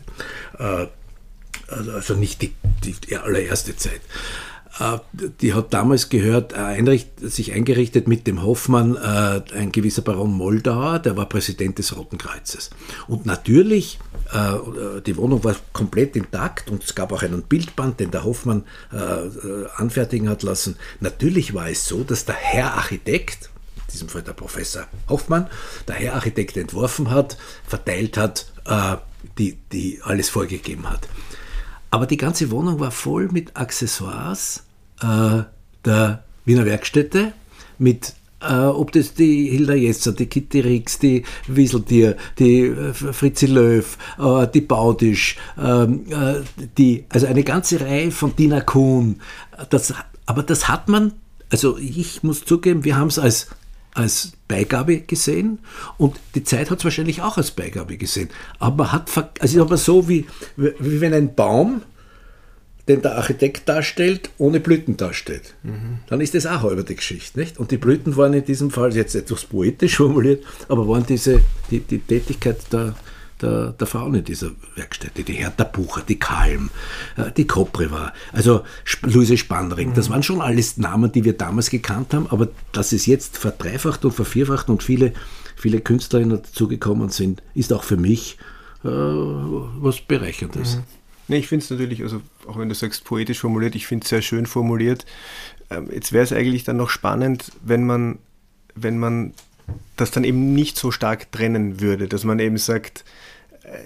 äh, 0.58 0.86
also 1.68 2.14
nicht 2.14 2.42
die, 2.42 2.54
die 2.84 3.16
allererste 3.16 3.76
Zeit. 3.76 4.00
Äh, 4.78 4.98
die 5.40 5.54
hat 5.54 5.72
damals 5.72 6.08
gehört, 6.08 6.54
sich 7.20 7.52
eingerichtet 7.52 8.08
mit 8.08 8.26
dem 8.26 8.42
Hoffmann, 8.42 8.96
äh, 8.96 9.42
ein 9.54 9.72
gewisser 9.72 10.02
Baron 10.02 10.32
Moldauer, 10.32 10.98
der 10.98 11.16
war 11.16 11.26
Präsident 11.28 11.78
des 11.78 11.96
Roten 11.96 12.18
Kreuzes. 12.18 12.70
Und 13.06 13.26
natürlich, 13.26 13.98
äh, 14.32 15.00
die 15.02 15.16
Wohnung 15.16 15.44
war 15.44 15.56
komplett 15.72 16.16
intakt 16.16 16.70
und 16.70 16.84
es 16.84 16.94
gab 16.94 17.12
auch 17.12 17.22
einen 17.22 17.42
Bildband, 17.42 18.00
den 18.00 18.10
der 18.10 18.24
Hoffmann 18.24 18.64
anfertigen 19.76 20.28
hat 20.28 20.42
lassen. 20.42 20.76
Natürlich 21.00 21.54
war 21.54 21.68
es 21.68 21.86
so, 21.86 22.04
dass 22.04 22.24
der 22.24 22.34
Herr 22.34 22.74
Architekt, 22.74 23.50
in 23.76 23.92
diesem 23.92 24.08
Fall 24.08 24.22
der 24.22 24.32
Professor 24.32 24.86
Hoffmann, 25.08 25.48
der 25.88 25.96
Herr 25.96 26.14
Architekt 26.14 26.56
entworfen 26.56 27.10
hat, 27.10 27.36
verteilt 27.66 28.16
hat, 28.16 28.46
die, 29.38 29.58
die 29.72 30.00
alles 30.02 30.28
vorgegeben 30.28 30.88
hat. 30.88 31.08
Aber 31.92 32.06
die 32.06 32.16
ganze 32.16 32.50
Wohnung 32.50 32.80
war 32.80 32.90
voll 32.90 33.28
mit 33.30 33.54
Accessoires 33.54 34.64
äh, 35.02 35.42
der 35.84 36.24
Wiener 36.46 36.64
Werkstätte, 36.64 37.34
mit 37.76 38.14
äh, 38.40 38.54
ob 38.54 38.92
das 38.92 39.12
die 39.12 39.50
Hilda 39.50 39.74
Jesser, 39.74 40.12
die 40.12 40.24
Kitty 40.24 40.60
Rix, 40.60 40.98
die 40.98 41.22
Wieseltier, 41.48 42.16
die 42.38 42.62
äh, 42.62 42.94
Fritzi 42.94 43.44
Löw, 43.44 43.98
äh, 44.18 44.46
die 44.46 44.62
Baudisch, 44.62 45.36
ähm, 45.62 46.06
äh, 46.10 46.40
die, 46.78 47.04
also 47.10 47.26
eine 47.26 47.44
ganze 47.44 47.82
Reihe 47.82 48.10
von 48.10 48.34
Dina 48.36 48.62
Kuhn. 48.62 49.20
Das, 49.68 49.92
aber 50.24 50.42
das 50.42 50.68
hat 50.68 50.88
man, 50.88 51.12
also 51.50 51.76
ich 51.76 52.22
muss 52.22 52.46
zugeben, 52.46 52.84
wir 52.84 52.96
haben 52.96 53.08
es 53.08 53.18
als 53.18 53.48
als 53.94 54.32
Beigabe 54.48 55.00
gesehen 55.00 55.58
und 55.98 56.18
die 56.34 56.44
Zeit 56.44 56.70
hat 56.70 56.78
es 56.78 56.84
wahrscheinlich 56.84 57.22
auch 57.22 57.36
als 57.36 57.50
Beigabe 57.50 57.96
gesehen. 57.96 58.30
Aber 58.58 58.84
man 58.84 58.92
hat, 58.92 59.10
also 59.40 59.60
aber 59.60 59.76
so 59.76 60.08
wie, 60.08 60.26
wie 60.56 61.00
wenn 61.00 61.12
ein 61.12 61.34
Baum, 61.34 61.82
den 62.88 63.02
der 63.02 63.16
Architekt 63.16 63.68
darstellt, 63.68 64.30
ohne 64.38 64.58
Blüten 64.58 64.96
dasteht. 64.96 65.54
Mhm. 65.62 66.00
Dann 66.08 66.20
ist 66.20 66.34
das 66.34 66.46
auch 66.46 66.62
halber 66.62 66.82
die 66.82 66.96
Geschichte. 66.96 67.38
Nicht? 67.38 67.58
Und 67.58 67.70
die 67.70 67.76
Blüten 67.76 68.16
waren 68.16 68.32
in 68.32 68.44
diesem 68.44 68.70
Fall 68.70 68.94
jetzt 68.94 69.14
etwas 69.14 69.44
poetisch 69.44 69.96
formuliert, 69.96 70.44
aber 70.68 70.88
waren 70.88 71.06
diese, 71.06 71.40
die, 71.70 71.80
die 71.80 71.98
Tätigkeit 71.98 72.60
der, 72.72 72.94
der, 73.42 73.72
der 73.72 73.86
Frauen 73.86 74.14
in 74.14 74.24
dieser 74.24 74.50
Werkstätte. 74.76 75.24
Die 75.24 75.34
Hertha 75.34 75.64
Bucher, 75.64 76.02
die 76.06 76.18
Kalm, 76.18 76.70
äh, 77.16 77.30
die 77.32 77.46
Kopriva, 77.46 78.12
also 78.32 78.62
Luise 79.02 79.36
Spannring. 79.36 79.90
Mhm. 79.90 79.94
Das 79.94 80.10
waren 80.10 80.22
schon 80.22 80.40
alles 80.40 80.78
Namen, 80.78 81.12
die 81.12 81.24
wir 81.24 81.34
damals 81.34 81.70
gekannt 81.70 82.14
haben, 82.14 82.26
aber 82.30 82.48
dass 82.72 82.92
es 82.92 83.06
jetzt 83.06 83.38
verdreifacht 83.38 84.04
und 84.04 84.12
vervierfacht 84.12 84.70
und 84.70 84.82
viele, 84.82 85.12
viele 85.56 85.80
Künstlerinnen 85.80 86.42
dazugekommen 86.42 87.10
sind, 87.10 87.42
ist 87.54 87.72
auch 87.72 87.84
für 87.84 87.96
mich 87.96 88.38
äh, 88.84 88.88
was 88.88 90.00
Bereicherndes. 90.00 90.76
Mhm. 90.76 90.82
Nee, 91.28 91.38
ich 91.38 91.48
finde 91.48 91.64
es 91.64 91.70
natürlich, 91.70 92.02
also 92.02 92.20
auch 92.46 92.58
wenn 92.58 92.68
du 92.68 92.74
sagst 92.74 93.04
poetisch 93.04 93.40
formuliert, 93.40 93.74
ich 93.74 93.86
finde 93.86 94.04
es 94.04 94.10
sehr 94.10 94.22
schön 94.22 94.46
formuliert. 94.46 95.06
Ähm, 95.70 95.88
jetzt 95.92 96.12
wäre 96.12 96.24
es 96.24 96.32
eigentlich 96.32 96.64
dann 96.64 96.76
noch 96.76 96.90
spannend, 96.90 97.52
wenn 97.64 97.86
man, 97.86 98.18
wenn 98.74 98.98
man 98.98 99.32
das 99.96 100.10
dann 100.10 100.24
eben 100.24 100.54
nicht 100.54 100.76
so 100.76 100.90
stark 100.90 101.30
trennen 101.32 101.80
würde, 101.80 102.08
dass 102.08 102.24
man 102.24 102.38
eben 102.38 102.58
sagt, 102.58 103.04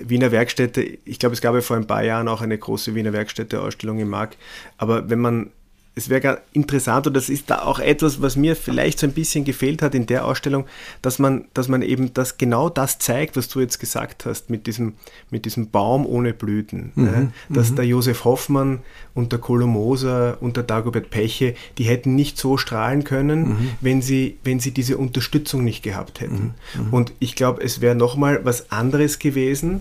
Wiener 0.01 0.33
Werkstätte, 0.33 0.83
ich 0.83 1.19
glaube, 1.19 1.35
es 1.35 1.41
gab 1.41 1.55
ja 1.55 1.61
vor 1.61 1.77
ein 1.77 1.87
paar 1.87 2.03
Jahren 2.03 2.29
auch 2.29 2.41
eine 2.41 2.59
große 2.59 2.95
Wiener 2.95 3.13
Werkstätte-Ausstellung 3.13 3.99
im 3.99 4.09
Markt, 4.09 4.39
aber 4.79 5.09
wenn 5.11 5.21
man 5.21 5.51
es 5.99 6.11
wäre 6.11 6.43
interessant 6.53 7.07
und 7.07 7.15
das 7.15 7.31
ist 7.31 7.49
da 7.49 7.63
auch 7.63 7.79
etwas, 7.79 8.21
was 8.21 8.37
mir 8.37 8.55
vielleicht 8.55 8.99
so 8.99 9.07
ein 9.07 9.15
bisschen 9.15 9.47
gefehlt 9.47 9.81
hat 9.81 9.95
in 9.95 10.05
der 10.05 10.27
Ausstellung, 10.27 10.67
dass 11.01 11.19
man, 11.19 11.47
dass 11.55 11.69
man 11.69 11.81
eben 11.81 12.13
das 12.13 12.37
genau 12.37 12.69
das 12.69 12.99
zeigt, 12.99 13.35
was 13.35 13.49
du 13.49 13.61
jetzt 13.61 13.79
gesagt 13.81 14.27
hast, 14.27 14.51
mit 14.51 14.67
diesem, 14.67 14.93
mit 15.31 15.47
diesem 15.47 15.71
Baum 15.71 16.05
ohne 16.05 16.35
Blüten. 16.35 16.93
Mhm, 16.95 17.05
ne? 17.05 17.33
Dass 17.49 17.71
mhm. 17.71 17.77
der 17.77 17.87
Josef 17.87 18.25
Hoffmann 18.25 18.81
und 19.15 19.33
der 19.33 19.39
Kolomoser 19.39 20.37
und 20.41 20.59
der 20.59 20.65
Dagobert 20.65 21.09
Peche, 21.09 21.55
die 21.79 21.85
hätten 21.85 22.15
nicht 22.15 22.37
so 22.37 22.59
strahlen 22.59 23.03
können, 23.03 23.49
mhm. 23.49 23.71
wenn, 23.81 24.03
sie, 24.03 24.37
wenn 24.45 24.61
sie 24.61 24.73
diese 24.73 24.99
Unterstützung 24.99 25.65
nicht 25.65 25.83
gehabt 25.83 26.21
hätten. 26.21 26.55
Mhm, 26.75 26.87
mhm. 26.89 26.93
Und 26.93 27.13
ich 27.21 27.37
glaube, 27.37 27.63
es 27.65 27.81
wäre 27.81 27.95
nochmal 27.95 28.45
was 28.45 28.71
anderes 28.71 29.19
gewesen, 29.19 29.81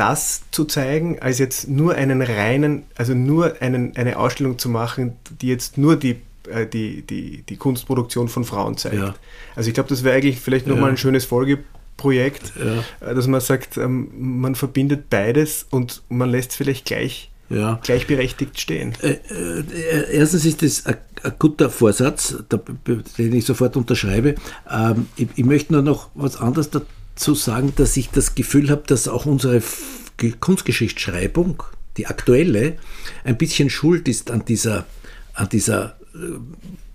das 0.00 0.44
zu 0.50 0.64
zeigen, 0.64 1.18
als 1.20 1.38
jetzt 1.38 1.68
nur 1.68 1.94
einen 1.94 2.22
reinen, 2.22 2.84
also 2.96 3.12
nur 3.12 3.60
einen, 3.60 3.94
eine 3.98 4.18
Ausstellung 4.18 4.58
zu 4.58 4.70
machen, 4.70 5.12
die 5.42 5.48
jetzt 5.48 5.76
nur 5.76 5.96
die, 5.96 6.16
äh, 6.50 6.66
die, 6.66 7.02
die, 7.02 7.42
die 7.42 7.56
Kunstproduktion 7.56 8.28
von 8.28 8.44
Frauen 8.46 8.78
zeigt. 8.78 8.94
Ja. 8.96 9.14
Also 9.54 9.68
ich 9.68 9.74
glaube, 9.74 9.90
das 9.90 10.02
wäre 10.02 10.16
eigentlich 10.16 10.40
vielleicht 10.40 10.66
nochmal 10.66 10.84
ja. 10.84 10.90
ein 10.92 10.96
schönes 10.96 11.26
Folgeprojekt, 11.26 12.54
ja. 12.58 13.08
Äh, 13.10 13.14
dass 13.14 13.26
man 13.26 13.42
sagt, 13.42 13.76
ähm, 13.76 14.08
man 14.16 14.54
verbindet 14.54 15.10
beides 15.10 15.66
und 15.68 16.02
man 16.08 16.30
lässt 16.30 16.52
es 16.52 16.56
vielleicht 16.56 16.86
gleich 16.86 17.30
ja. 17.50 17.78
gleichberechtigt 17.82 18.58
stehen. 18.58 18.94
Äh, 19.02 19.18
äh, 19.28 20.12
erstens 20.12 20.46
ist 20.46 20.62
das 20.62 20.86
ein, 20.86 20.96
ein 21.24 21.32
guter 21.38 21.68
Vorsatz, 21.68 22.38
den 23.18 23.34
ich 23.34 23.44
sofort 23.44 23.76
unterschreibe. 23.76 24.36
Ähm, 24.70 25.08
ich, 25.16 25.28
ich, 25.34 25.44
möchte 25.44 25.74
nur 25.74 25.82
noch 25.82 26.08
was 26.14 26.40
anderes 26.40 26.70
dazu 26.70 26.86
zu 27.20 27.34
sagen, 27.34 27.72
dass 27.76 27.96
ich 27.96 28.10
das 28.10 28.34
Gefühl 28.34 28.70
habe, 28.70 28.82
dass 28.86 29.06
auch 29.06 29.26
unsere 29.26 29.62
Kunstgeschichtsschreibung, 30.40 31.62
die 31.96 32.06
aktuelle, 32.06 32.76
ein 33.24 33.36
bisschen 33.36 33.70
schuld 33.70 34.08
ist 34.08 34.30
an 34.30 34.44
dieser, 34.44 34.86
an 35.34 35.48
dieser 35.48 35.96
äh, 36.14 36.38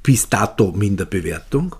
bis 0.03 0.29
dato 0.29 0.71
Minderbewertung. 0.71 1.75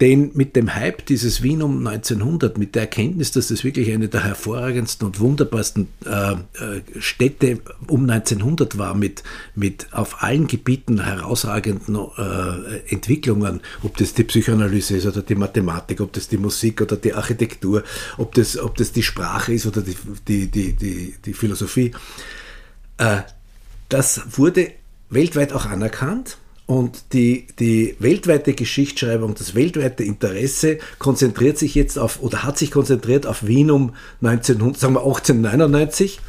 Denn 0.00 0.32
mit 0.34 0.56
dem 0.56 0.74
Hype 0.74 1.06
dieses 1.06 1.42
Wien 1.42 1.62
um 1.62 1.86
1900, 1.86 2.58
mit 2.58 2.74
der 2.74 2.82
Erkenntnis, 2.82 3.30
dass 3.30 3.48
das 3.48 3.64
wirklich 3.64 3.90
eine 3.90 4.08
der 4.08 4.24
hervorragendsten 4.24 5.06
und 5.06 5.20
wunderbarsten 5.20 5.88
äh, 6.04 6.32
äh 6.32 6.82
Städte 6.98 7.60
um 7.86 8.02
1900 8.02 8.76
war, 8.76 8.94
mit, 8.94 9.22
mit 9.54 9.92
auf 9.92 10.22
allen 10.22 10.48
Gebieten 10.48 11.02
herausragenden 11.02 11.96
äh, 11.96 12.92
Entwicklungen, 12.92 13.60
ob 13.82 13.96
das 13.96 14.12
die 14.12 14.24
Psychoanalyse 14.24 14.98
ist 14.98 15.06
oder 15.06 15.22
die 15.22 15.34
Mathematik, 15.34 16.02
ob 16.02 16.12
das 16.12 16.28
die 16.28 16.38
Musik 16.38 16.82
oder 16.82 16.96
die 16.96 17.14
Architektur, 17.14 17.82
ob 18.18 18.34
das, 18.34 18.58
ob 18.58 18.76
das 18.76 18.92
die 18.92 19.02
Sprache 19.02 19.54
ist 19.54 19.64
oder 19.64 19.80
die, 19.80 19.96
die, 20.28 20.50
die, 20.50 20.72
die, 20.74 21.14
die 21.24 21.32
Philosophie, 21.32 21.92
äh, 22.98 23.22
das 23.88 24.36
wurde 24.36 24.72
weltweit 25.08 25.54
auch 25.54 25.64
anerkannt 25.64 26.36
und 26.66 27.12
die, 27.12 27.46
die 27.60 27.96
weltweite 28.00 28.52
Geschichtsschreibung, 28.52 29.34
das 29.36 29.54
weltweite 29.54 30.02
Interesse 30.02 30.78
konzentriert 30.98 31.58
sich 31.58 31.76
jetzt 31.76 31.96
auf, 31.96 32.20
oder 32.20 32.42
hat 32.42 32.58
sich 32.58 32.72
konzentriert 32.72 33.24
auf 33.26 33.46
Wien 33.46 33.70
um 33.70 33.94
1900, 34.20 34.78
sagen 34.78 34.94
wir 34.94 35.04
1899, 35.04 36.20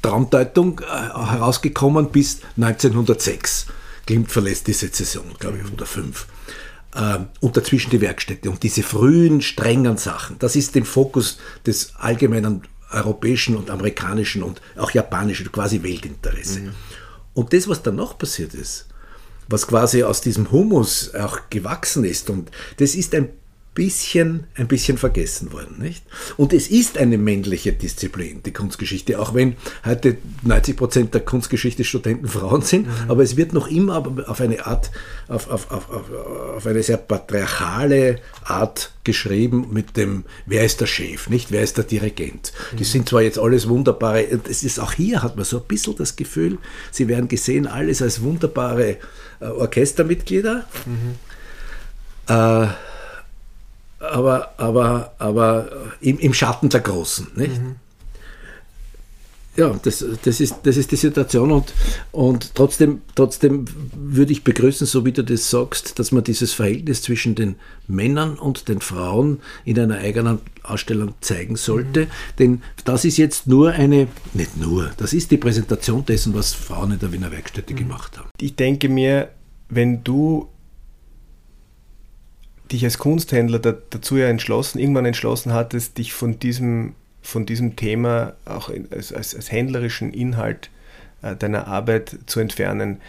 Traumdeutung 0.00 0.80
äh, 0.80 0.84
herausgekommen 0.84 2.10
bis 2.10 2.40
1906. 2.56 3.66
Klimt 4.06 4.32
verlässt 4.32 4.66
die 4.66 4.72
Sezession, 4.72 5.24
glaube 5.38 5.58
ich, 5.62 5.70
oder 5.70 5.86
fünf. 5.86 6.26
Äh, 6.94 7.18
und 7.40 7.58
dazwischen 7.58 7.90
die 7.90 8.00
Werkstätte. 8.00 8.50
Und 8.50 8.62
diese 8.62 8.82
frühen, 8.82 9.42
strengen 9.42 9.98
Sachen, 9.98 10.38
das 10.38 10.56
ist 10.56 10.74
dem 10.74 10.86
Fokus 10.86 11.38
des 11.66 11.94
allgemeinen 11.96 12.62
europäischen 12.90 13.56
und 13.56 13.70
amerikanischen 13.70 14.42
und 14.42 14.62
auch 14.76 14.90
japanischen, 14.90 15.52
quasi 15.52 15.82
Weltinteresse. 15.82 16.60
Mhm. 16.60 16.70
Und 17.34 17.52
das, 17.52 17.68
was 17.68 17.82
dann 17.82 17.96
noch 17.96 18.18
passiert 18.18 18.54
ist, 18.54 18.86
was 19.52 19.66
quasi 19.66 20.02
aus 20.02 20.20
diesem 20.20 20.50
Humus 20.50 21.14
auch 21.14 21.38
gewachsen 21.50 22.04
ist. 22.04 22.30
Und 22.30 22.50
das 22.78 22.94
ist 22.94 23.14
ein 23.14 23.28
bisschen, 23.74 24.44
ein 24.54 24.68
bisschen 24.68 24.98
vergessen 24.98 25.52
worden, 25.52 25.78
nicht? 25.78 26.04
Und 26.36 26.52
es 26.52 26.68
ist 26.68 26.98
eine 26.98 27.16
männliche 27.16 27.72
Disziplin, 27.72 28.42
die 28.42 28.52
Kunstgeschichte, 28.52 29.18
auch 29.18 29.34
wenn 29.34 29.56
heute 29.84 30.18
90 30.42 30.76
Prozent 30.76 31.14
der 31.14 31.22
Kunstgeschichte-Studenten 31.22 32.28
Frauen 32.28 32.62
sind, 32.62 32.86
mhm. 32.86 33.10
aber 33.10 33.22
es 33.22 33.36
wird 33.36 33.54
noch 33.54 33.68
immer 33.68 34.04
auf 34.26 34.40
eine 34.42 34.66
Art, 34.66 34.90
auf, 35.28 35.50
auf, 35.50 35.70
auf, 35.70 35.90
auf 35.90 36.66
eine 36.66 36.82
sehr 36.82 36.98
patriarchale 36.98 38.18
Art 38.44 38.92
geschrieben 39.04 39.68
mit 39.70 39.96
dem, 39.96 40.24
wer 40.44 40.64
ist 40.64 40.82
der 40.82 40.86
Chef, 40.86 41.30
nicht? 41.30 41.50
Wer 41.50 41.62
ist 41.62 41.78
der 41.78 41.84
Dirigent? 41.84 42.52
Mhm. 42.72 42.76
Die 42.76 42.84
sind 42.84 43.08
zwar 43.08 43.22
jetzt 43.22 43.38
alles 43.38 43.68
wunderbare, 43.68 44.26
es 44.50 44.62
ist 44.62 44.80
auch 44.80 44.92
hier 44.92 45.22
hat 45.22 45.36
man 45.36 45.46
so 45.46 45.58
ein 45.58 45.66
bisschen 45.66 45.96
das 45.96 46.16
Gefühl, 46.16 46.58
sie 46.90 47.08
werden 47.08 47.28
gesehen 47.28 47.66
alles 47.66 48.02
als 48.02 48.20
wunderbare 48.20 48.98
äh, 49.40 49.46
Orchestermitglieder. 49.46 50.66
Mhm. 50.86 51.14
Äh, 52.28 52.68
aber, 54.02 54.52
aber, 54.58 55.12
aber 55.18 55.70
im, 56.00 56.18
im 56.18 56.34
Schatten 56.34 56.68
der 56.68 56.80
Großen. 56.80 57.28
Nicht? 57.34 57.60
Mhm. 57.60 57.76
Ja, 59.54 59.78
das, 59.82 60.02
das, 60.24 60.40
ist, 60.40 60.60
das 60.62 60.78
ist 60.78 60.92
die 60.92 60.96
Situation 60.96 61.52
und, 61.52 61.74
und 62.10 62.54
trotzdem, 62.54 63.02
trotzdem 63.14 63.66
würde 63.94 64.32
ich 64.32 64.44
begrüßen, 64.44 64.86
so 64.86 65.04
wie 65.04 65.12
du 65.12 65.22
das 65.22 65.50
sagst, 65.50 65.98
dass 65.98 66.10
man 66.10 66.24
dieses 66.24 66.54
Verhältnis 66.54 67.02
zwischen 67.02 67.34
den 67.34 67.56
Männern 67.86 68.38
und 68.38 68.68
den 68.68 68.80
Frauen 68.80 69.40
in 69.66 69.78
einer 69.78 69.98
eigenen 69.98 70.38
Ausstellung 70.62 71.12
zeigen 71.20 71.56
sollte. 71.56 72.06
Mhm. 72.06 72.10
Denn 72.38 72.62
das 72.86 73.04
ist 73.04 73.18
jetzt 73.18 73.46
nur 73.46 73.72
eine, 73.72 74.08
nicht 74.32 74.56
nur, 74.56 74.90
das 74.96 75.12
ist 75.12 75.30
die 75.30 75.36
Präsentation 75.36 76.06
dessen, 76.06 76.32
was 76.32 76.54
Frauen 76.54 76.92
in 76.92 76.98
der 76.98 77.12
Wiener 77.12 77.30
Werkstätte 77.30 77.74
mhm. 77.74 77.78
gemacht 77.78 78.16
haben. 78.16 78.30
Ich 78.40 78.56
denke 78.56 78.88
mir, 78.88 79.28
wenn 79.68 80.02
du 80.02 80.48
dich 82.72 82.84
als 82.84 82.98
Kunsthändler 82.98 83.58
dazu 83.58 84.16
ja 84.16 84.28
entschlossen, 84.28 84.78
irgendwann 84.78 85.06
entschlossen 85.06 85.52
hattest, 85.52 85.98
dich 85.98 86.12
von 86.12 86.38
diesem, 86.38 86.94
von 87.20 87.46
diesem 87.46 87.76
Thema 87.76 88.34
auch 88.44 88.70
als, 88.90 89.12
als, 89.12 89.34
als 89.34 89.52
händlerischen 89.52 90.12
Inhalt 90.12 90.70
äh, 91.22 91.36
deiner 91.36 91.66
Arbeit 91.68 92.18
zu 92.26 92.40
entfernen. 92.40 93.00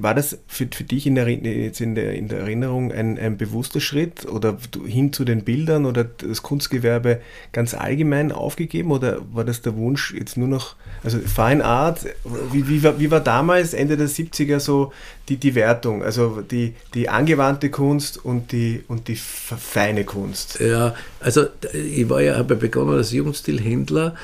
War 0.00 0.14
das 0.14 0.38
für, 0.46 0.68
für 0.70 0.84
dich 0.84 1.06
in 1.06 1.14
der, 1.14 1.28
jetzt 1.28 1.80
in 1.80 1.94
der, 1.94 2.14
in 2.14 2.28
der 2.28 2.40
Erinnerung 2.40 2.92
ein, 2.92 3.18
ein 3.18 3.36
bewusster 3.36 3.80
Schritt 3.80 4.26
oder 4.26 4.56
hin 4.86 5.12
zu 5.12 5.24
den 5.24 5.44
Bildern 5.44 5.86
oder 5.86 6.04
das 6.04 6.42
Kunstgewerbe 6.42 7.20
ganz 7.52 7.74
allgemein 7.74 8.32
aufgegeben 8.32 8.90
oder 8.90 9.18
war 9.32 9.44
das 9.44 9.62
der 9.62 9.76
Wunsch 9.76 10.14
jetzt 10.14 10.36
nur 10.36 10.48
noch, 10.48 10.76
also 11.02 11.18
Fine 11.18 11.64
Art, 11.64 12.06
wie, 12.52 12.68
wie, 12.68 12.82
war, 12.82 12.98
wie 12.98 13.10
war 13.10 13.20
damals 13.20 13.74
Ende 13.74 13.96
der 13.96 14.08
70er 14.08 14.60
so 14.60 14.92
die, 15.28 15.36
die 15.36 15.54
Wertung, 15.54 16.02
also 16.02 16.40
die, 16.40 16.74
die 16.94 17.08
angewandte 17.08 17.70
Kunst 17.70 18.24
und 18.24 18.52
die, 18.52 18.84
und 18.88 19.08
die 19.08 19.16
feine 19.16 20.04
Kunst? 20.04 20.60
Ja, 20.60 20.94
also 21.20 21.46
ich 21.72 22.08
war 22.08 22.22
ja, 22.22 22.36
habe 22.36 22.56
begonnen 22.56 22.96
als 22.96 23.12
Jugendstilhändler, 23.12 24.14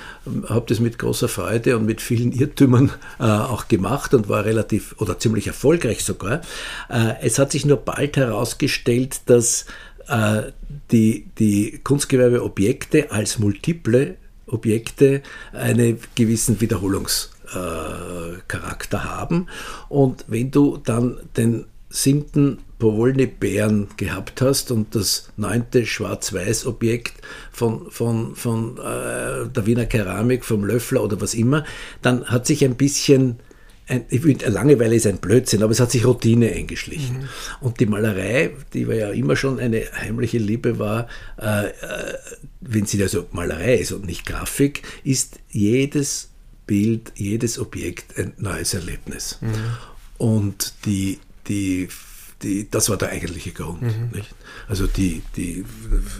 habe 0.48 0.66
das 0.68 0.80
mit 0.80 0.98
großer 0.98 1.28
Freude 1.28 1.76
und 1.76 1.87
mit 1.87 2.00
vielen 2.00 2.32
Irrtümern 2.32 2.90
äh, 3.18 3.24
auch 3.24 3.68
gemacht 3.68 4.14
und 4.14 4.28
war 4.28 4.44
relativ 4.44 4.94
oder 4.98 5.18
ziemlich 5.18 5.46
erfolgreich 5.46 6.04
sogar. 6.04 6.40
Äh, 6.88 7.14
es 7.22 7.38
hat 7.38 7.52
sich 7.52 7.64
nur 7.66 7.78
bald 7.78 8.16
herausgestellt, 8.16 9.20
dass 9.26 9.66
äh, 10.09 10.42
die, 10.90 11.26
die 11.38 11.80
Kunstgewerbeobjekte 11.82 13.11
als 13.11 13.38
multiple 13.38 14.16
Objekte 14.46 15.22
einen 15.52 15.98
gewissen 16.14 16.61
Wiederholungs 16.61 17.30
äh, 17.52 18.96
haben. 18.96 19.48
Und 19.88 20.24
wenn 20.28 20.50
du 20.50 20.78
dann 20.78 21.18
den 21.37 21.66
siebten 21.90 22.59
Powolny 22.79 23.27
Bären 23.27 23.89
gehabt 23.97 24.41
hast 24.43 24.71
und 24.71 24.95
das 24.95 25.31
neunte 25.37 25.87
Schwarz-Weiß-Objekt 25.87 27.15
von, 27.51 27.91
von, 27.91 28.35
von 28.37 28.77
äh, 28.79 29.49
der 29.49 29.67
Wiener 29.67 29.87
Keramik, 29.87 30.45
vom 30.45 30.65
Löffler 30.65 31.03
oder 31.03 31.21
was 31.21 31.35
immer, 31.35 31.65
dann 32.03 32.27
hat 32.27 32.47
sich 32.47 32.65
ein 32.65 32.77
bisschen 32.77 33.39
ein, 33.89 34.05
Langeweile 34.47 34.97
ist 34.97 35.07
ein 35.07 35.19
Blödsinn, 35.19 35.62
aber 35.62 35.71
es 35.71 35.81
hat 35.81 35.93
sich 35.93 36.05
Routine 36.05 36.51
eingeschlichen. 36.51 37.19
Mhm. 37.19 37.29
Und 37.61 37.79
die 37.79 37.87
Malerei, 37.87 38.51
die 38.73 38.89
war 38.89 38.97
ja 38.97 39.11
immer 39.11 39.37
schon 39.37 39.61
eine 39.61 39.85
heimliche 39.95 40.39
Liebe 40.39 40.79
war, 40.79 41.07
äh, 41.41 41.69
äh, 41.69 41.73
wenn 42.61 42.87
sie 42.87 43.01
also 43.01 43.27
Malerei 43.31 43.77
ist 43.77 43.93
und 43.93 44.05
nicht 44.05 44.27
Grafik, 44.27 44.83
ist 45.05 45.39
jedes 45.51 46.31
Bild, 46.67 47.12
jedes 47.15 47.61
Objekt 47.61 48.19
ein 48.19 48.33
neues 48.39 48.75
Erlebnis. 48.75 49.39
Mhm. 49.41 49.55
Und 50.19 50.75
die, 50.85 51.21
die, 51.47 51.89
die, 52.42 52.70
das 52.70 52.90
war 52.90 52.96
der 52.96 53.11
eigentliche 53.11 53.53
Grund. 53.53 53.83
Mhm. 53.83 54.11
Also 54.68 54.87
die, 54.87 55.22
die, 55.37 55.64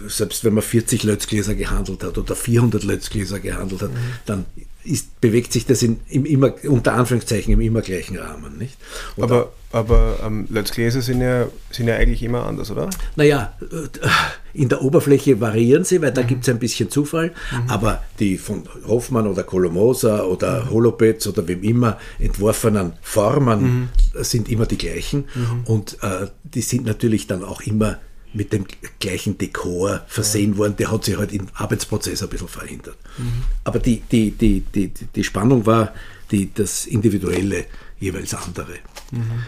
selbst 0.07 0.43
wenn 0.43 0.53
man 0.53 0.63
40 0.63 1.03
Lötzgläser 1.03 1.55
gehandelt 1.55 2.03
hat 2.03 2.17
oder 2.17 2.35
400 2.35 2.83
Lötzgläser 2.83 3.39
gehandelt 3.39 3.81
hat, 3.83 3.91
mhm. 3.91 3.97
dann 4.25 4.45
ist, 4.87 5.21
bewegt 5.21 5.53
sich 5.53 5.65
das 5.65 5.83
in, 5.83 5.99
im 6.09 6.25
immer, 6.25 6.53
unter 6.63 6.93
Anführungszeichen 6.93 7.53
im 7.53 7.61
immer 7.61 7.81
gleichen 7.81 8.17
Rahmen. 8.17 8.57
Nicht? 8.57 8.77
aber 9.19 9.51
aber 9.71 10.19
ähm, 10.25 10.47
Lötzgläser 10.49 11.01
sind 11.01 11.21
ja, 11.21 11.47
sind 11.71 11.87
ja 11.87 11.95
eigentlich 11.95 12.23
immer 12.23 12.45
anders, 12.45 12.71
oder? 12.71 12.89
Naja, 13.17 13.53
äh, 13.61 14.07
in 14.53 14.69
der 14.69 14.81
Oberfläche 14.81 15.41
variieren 15.41 15.83
sie, 15.83 16.01
weil 16.01 16.13
da 16.13 16.23
mhm. 16.23 16.27
gibt 16.27 16.43
es 16.43 16.49
ein 16.49 16.59
bisschen 16.59 16.89
Zufall, 16.89 17.33
mhm. 17.51 17.69
aber 17.69 18.01
die 18.19 18.37
von 18.37 18.63
Hoffmann 18.87 19.27
oder 19.27 19.43
Colomosa 19.43 20.23
oder 20.23 20.63
mhm. 20.63 20.69
Holopetz 20.69 21.27
oder 21.27 21.47
wem 21.49 21.63
immer 21.63 21.97
entworfenen 22.17 22.93
Formen 23.01 23.61
mhm. 23.61 23.89
sind 24.23 24.49
immer 24.49 24.65
die 24.65 24.77
gleichen 24.77 25.25
mhm. 25.35 25.63
und 25.65 25.97
äh, 26.01 26.27
die 26.43 26.61
sind 26.61 26.85
natürlich 26.85 27.27
dann 27.27 27.43
auch 27.43 27.59
immer 27.61 27.99
mit 28.33 28.53
dem 28.53 28.65
gleichen 28.99 29.37
Dekor 29.37 30.03
versehen 30.07 30.57
worden, 30.57 30.75
der 30.77 30.91
hat 30.91 31.05
sich 31.05 31.17
halt 31.17 31.31
im 31.31 31.47
Arbeitsprozess 31.53 32.21
ein 32.23 32.29
bisschen 32.29 32.47
verhindert. 32.47 32.97
Mhm. 33.17 33.43
Aber 33.63 33.79
die, 33.79 34.01
die, 34.01 34.31
die, 34.31 34.61
die, 34.61 34.89
die 34.89 35.23
Spannung 35.23 35.65
war 35.65 35.93
die, 36.31 36.53
das 36.53 36.85
Individuelle 36.85 37.65
jeweils 37.99 38.33
andere. 38.33 38.75
Mhm. 39.11 39.43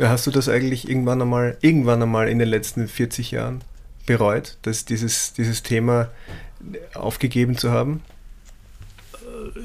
Hast 0.00 0.26
du 0.26 0.30
das 0.30 0.48
eigentlich 0.48 0.88
irgendwann 0.88 1.20
einmal, 1.20 1.56
irgendwann 1.60 2.02
einmal 2.02 2.28
in 2.28 2.38
den 2.38 2.48
letzten 2.48 2.88
40 2.88 3.32
Jahren 3.32 3.62
bereut, 4.06 4.56
dass 4.62 4.84
dieses, 4.84 5.32
dieses 5.32 5.62
Thema 5.62 6.10
aufgegeben 6.94 7.56
zu 7.56 7.70
haben? 7.70 8.02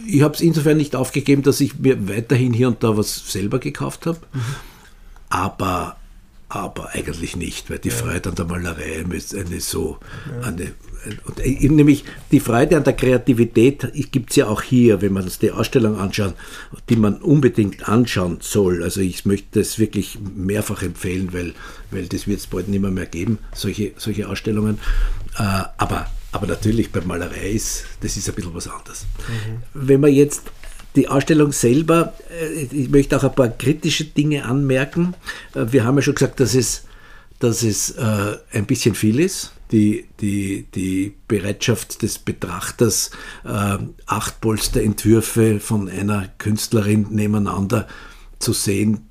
Ich 0.07 0.21
habe 0.21 0.33
es 0.33 0.41
insofern 0.41 0.77
nicht 0.77 0.95
aufgegeben, 0.95 1.43
dass 1.43 1.61
ich 1.61 1.79
mir 1.79 2.07
weiterhin 2.07 2.53
hier 2.53 2.67
und 2.67 2.83
da 2.83 2.97
was 2.97 3.31
selber 3.31 3.59
gekauft 3.59 4.05
habe. 4.05 4.19
Mhm. 4.33 4.41
Aber 5.29 5.97
aber 6.55 6.89
eigentlich 6.93 7.35
nicht, 7.35 7.69
weil 7.69 7.79
die 7.79 7.89
ja. 7.89 7.95
Freude 7.95 8.29
an 8.29 8.35
der 8.35 8.45
Malerei 8.45 9.03
ist 9.11 9.35
eine 9.35 9.59
so, 9.59 9.97
ja. 10.29 10.47
eine, 10.47 10.73
und 11.25 11.39
äh, 11.39 11.67
nämlich 11.67 12.05
die 12.31 12.39
Freude 12.39 12.77
an 12.77 12.83
der 12.83 12.93
Kreativität 12.93 13.91
gibt 14.11 14.29
es 14.29 14.35
ja 14.35 14.47
auch 14.47 14.61
hier, 14.61 15.01
wenn 15.01 15.13
man 15.13 15.23
uns 15.23 15.39
die 15.39 15.51
Ausstellung 15.51 15.97
anschaut, 15.97 16.35
die 16.89 16.95
man 16.95 17.17
unbedingt 17.17 17.89
anschauen 17.89 18.37
soll. 18.41 18.83
Also 18.83 19.01
ich 19.01 19.25
möchte 19.25 19.59
das 19.59 19.79
wirklich 19.79 20.17
mehrfach 20.35 20.83
empfehlen, 20.83 21.33
weil, 21.33 21.53
weil 21.91 22.07
das 22.07 22.27
wird 22.27 22.39
es 22.39 22.47
bald 22.47 22.67
nicht 22.67 22.81
mehr, 22.81 22.91
mehr 22.91 23.05
geben, 23.05 23.39
solche, 23.53 23.93
solche 23.97 24.29
Ausstellungen. 24.29 24.79
Äh, 25.37 25.63
aber, 25.77 26.07
aber 26.31 26.47
natürlich 26.47 26.91
bei 26.91 27.01
Malerei 27.01 27.51
ist, 27.51 27.85
das 28.01 28.15
ist 28.15 28.29
ein 28.29 28.35
bisschen 28.35 28.53
was 28.53 28.67
anderes. 28.67 29.05
Mhm. 29.27 29.63
Wenn 29.73 29.99
man 30.01 30.13
jetzt 30.13 30.43
die 30.95 31.07
Ausstellung 31.07 31.51
selber, 31.51 32.13
äh, 32.29 32.63
ich 32.63 32.89
möchte 32.89 33.17
auch 33.17 33.23
ein 33.23 33.35
paar 33.35 33.49
kritische 33.49 34.05
Dinge 34.05 34.45
anmerken. 34.45 35.15
Äh, 35.55 35.65
wir 35.71 35.85
haben 35.85 35.95
ja 35.97 36.01
schon 36.01 36.15
gesagt, 36.15 36.39
dass 36.39 36.55
es, 36.55 36.85
dass 37.39 37.63
es 37.63 37.91
äh, 37.91 38.37
ein 38.51 38.65
bisschen 38.65 38.95
viel 38.95 39.19
ist. 39.19 39.51
Die, 39.71 40.05
die, 40.19 40.67
die 40.75 41.15
Bereitschaft 41.27 42.03
des 42.03 42.19
Betrachters, 42.19 43.09
acht 44.05 44.39
Polsterentwürfe 44.39 45.59
von 45.59 45.89
einer 45.89 46.27
Künstlerin 46.37 47.07
nebeneinander 47.09 47.87
zu 48.37 48.53
sehen, 48.53 49.07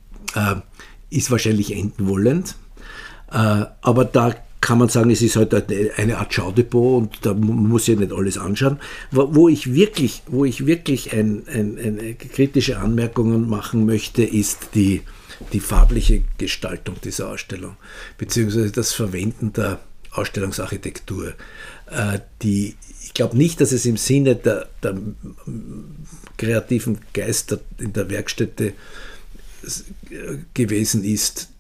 ist 1.11 1.33
wahrscheinlich 1.33 1.75
enden 1.75 2.07
wollend. 2.07 2.55
aber 3.27 4.05
da 4.05 4.37
kann 4.63 4.79
man 4.79 4.89
sagen, 4.89 5.11
es 5.11 5.21
ist 5.23 5.35
halt 5.35 5.53
eine 5.99 6.19
Art 6.19 6.33
Schaudepot 6.33 7.03
und 7.03 7.19
da 7.23 7.35
muss 7.35 7.89
ich 7.89 7.99
nicht 7.99 8.13
alles 8.13 8.39
anschauen. 8.39 8.79
Wo 9.11 9.49
ich 9.49 9.75
wirklich, 9.75 10.23
wo 10.29 10.45
ich 10.45 10.67
wirklich 10.67 11.13
ein, 11.13 11.43
ein, 11.53 11.79
eine 11.79 12.15
kritische 12.15 12.79
Anmerkungen 12.79 13.51
machen 13.51 13.85
möchte, 13.85 14.23
ist 14.23 14.69
die, 14.75 15.03
die 15.53 15.59
farbliche 15.59 16.23
Gestaltung 16.39 16.95
dieser 17.03 17.29
Ausstellung, 17.31 17.77
beziehungsweise 18.19 18.71
das 18.71 18.93
Verwenden 18.93 19.53
der 19.53 19.81
Ausstellungsarchitektur. 20.13 21.35
Äh, 21.91 22.21
die, 22.43 22.77
ich 23.03 23.15
glaube 23.15 23.37
nicht, 23.37 23.61
dass 23.61 23.73
es 23.73 23.85
im 23.85 23.97
Sinne 23.97 24.37
der, 24.37 24.69
der 24.81 24.97
kreativen 26.39 27.01
Geister 27.13 27.59
in 27.79 27.93
der 27.93 28.09
Werkstätte 28.09 28.75
gewesen 30.55 31.03
ist, 31.03 31.52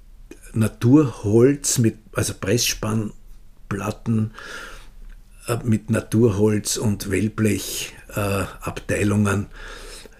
Naturholz 0.54 1.78
mit, 1.78 1.96
also 2.12 2.34
Pressspannplatten 2.34 4.32
äh, 5.48 5.56
mit 5.64 5.90
Naturholz 5.90 6.76
und 6.76 7.10
Wellblechabteilungen, 7.10 9.44
äh, 9.44 9.46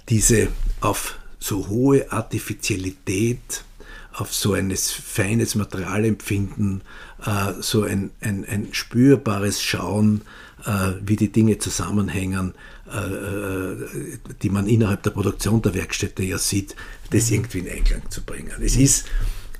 diese 0.09 0.49
auf 0.81 1.19
so 1.39 1.69
hohe 1.69 2.11
Artificialität, 2.13 3.65
auf 4.13 4.35
so 4.35 4.53
ein 4.53 4.71
feines 4.77 5.55
Materialempfinden, 5.55 6.83
äh, 7.25 7.55
so 7.61 7.85
ein, 7.85 8.11
ein, 8.21 8.45
ein 8.45 8.69
spürbares 8.73 9.63
Schauen, 9.63 10.23
äh, 10.65 10.93
wie 11.05 11.17
die 11.17 11.33
Dinge 11.33 11.59
zusammenhängen, 11.59 12.55
äh, 12.93 12.99
äh, 12.99 14.19
die 14.43 14.51
man 14.51 14.67
innerhalb 14.67 15.03
der 15.03 15.11
Produktion 15.11 15.63
der 15.63 15.75
Werkstätte 15.75 16.23
ja 16.23 16.39
sieht, 16.39 16.77
das 17.11 17.31
mhm. 17.31 17.37
irgendwie 17.37 17.59
in 17.61 17.71
Einklang 17.71 18.11
zu 18.11 18.23
bringen. 18.23 18.53
Es 18.61 18.77
ist 18.77 19.07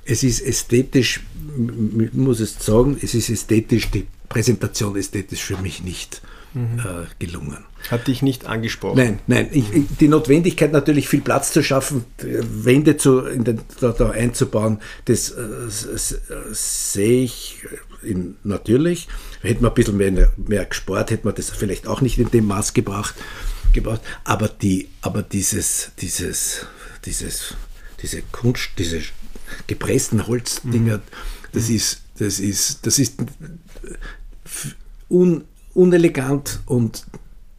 es 0.05 0.23
ist 0.23 0.41
ästhetisch, 0.41 1.21
ich 1.99 2.13
muss 2.13 2.39
es 2.39 2.57
sagen, 2.59 2.97
es 3.01 3.13
ist 3.13 3.29
ästhetisch, 3.29 3.89
die 3.91 4.07
Präsentation 4.29 4.95
ästhetisch 4.95 5.43
für 5.43 5.57
mich 5.57 5.83
nicht 5.83 6.21
mhm. 6.53 6.79
äh, 6.79 7.05
gelungen. 7.25 7.63
Hat 7.89 8.07
dich 8.07 8.21
nicht 8.21 8.45
angesprochen? 8.45 8.97
Nein, 8.97 9.19
nein. 9.27 9.49
Ich, 9.51 9.65
die 9.99 10.07
Notwendigkeit 10.07 10.71
natürlich 10.71 11.09
viel 11.09 11.21
Platz 11.21 11.51
zu 11.51 11.63
schaffen, 11.63 12.05
Wände 12.17 12.97
zu, 12.97 13.21
den, 13.21 13.59
da, 13.79 13.91
da, 13.91 14.09
einzubauen, 14.11 14.79
das 15.05 15.31
äh, 15.31 15.43
sehe 16.51 17.23
ich 17.23 17.63
in, 18.01 18.35
natürlich. 18.43 19.07
Hätte 19.41 19.61
man 19.61 19.71
ein 19.71 19.75
bisschen 19.75 19.97
mehr, 19.97 20.31
mehr 20.37 20.65
gespart, 20.65 21.11
hätte 21.11 21.25
man 21.25 21.35
das 21.35 21.49
vielleicht 21.49 21.87
auch 21.87 22.01
nicht 22.01 22.17
in 22.17 22.31
dem 22.31 22.45
Maß 22.45 22.73
gebracht. 22.73 23.15
gebracht. 23.73 24.01
Aber, 24.23 24.47
die, 24.47 24.89
aber 25.01 25.21
dieses, 25.23 25.91
dieses, 25.99 26.65
dieses, 27.05 27.55
diese 28.01 28.21
Kunst, 28.31 28.69
diese 28.77 29.01
gepressten 29.67 30.27
Holzdinger, 30.27 31.01
das 31.51 31.69
mhm. 31.69 31.75
ist, 31.75 32.01
das 32.19 32.39
ist, 32.39 32.85
das 32.85 32.99
ist 32.99 33.15
un, 35.09 35.43
unelegant 35.73 36.59
und 36.65 37.05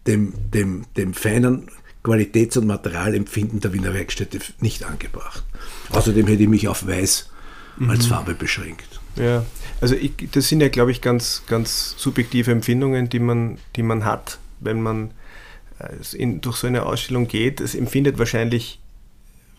dem, 0.06 0.34
dem, 0.52 0.84
dem 0.96 1.14
feinen 1.14 1.68
Qualitäts- 2.02 2.58
und 2.58 2.66
Materialempfinden 2.66 3.60
der 3.60 3.72
Wiener 3.72 3.94
Werkstätte 3.94 4.38
nicht 4.60 4.84
angebracht. 4.84 5.42
Außerdem 5.90 6.26
hätte 6.26 6.42
ich 6.42 6.48
mich 6.48 6.68
auf 6.68 6.86
Weiß 6.86 7.30
mhm. 7.78 7.90
als 7.90 8.06
Farbe 8.06 8.34
beschränkt. 8.34 9.00
Ja, 9.16 9.46
also 9.80 9.94
ich, 9.94 10.12
das 10.32 10.48
sind 10.48 10.60
ja, 10.60 10.68
glaube 10.68 10.90
ich, 10.90 11.00
ganz, 11.00 11.42
ganz 11.46 11.94
subjektive 11.96 12.50
Empfindungen, 12.50 13.08
die 13.08 13.20
man, 13.20 13.58
die 13.76 13.82
man 13.82 14.04
hat, 14.04 14.38
wenn 14.60 14.82
man 14.82 15.12
äh, 15.78 16.16
in, 16.16 16.40
durch 16.40 16.56
so 16.56 16.66
eine 16.66 16.84
Ausstellung 16.84 17.28
geht. 17.28 17.60
Es 17.60 17.74
empfindet 17.74 18.18
wahrscheinlich, 18.18 18.80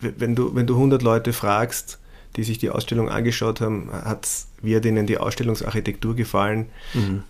wenn 0.00 0.34
du, 0.34 0.54
wenn 0.54 0.66
du 0.66 0.74
100 0.74 1.02
Leute 1.02 1.32
fragst, 1.32 1.98
die 2.36 2.44
sich 2.44 2.58
die 2.58 2.70
Ausstellung 2.70 3.08
angeschaut 3.08 3.60
haben, 3.60 3.90
hat 3.92 4.28
wird 4.62 4.84
ihnen 4.84 5.06
die 5.06 5.18
Ausstellungsarchitektur 5.18 6.14
gefallen. 6.14 6.66
Mhm. 6.94 7.22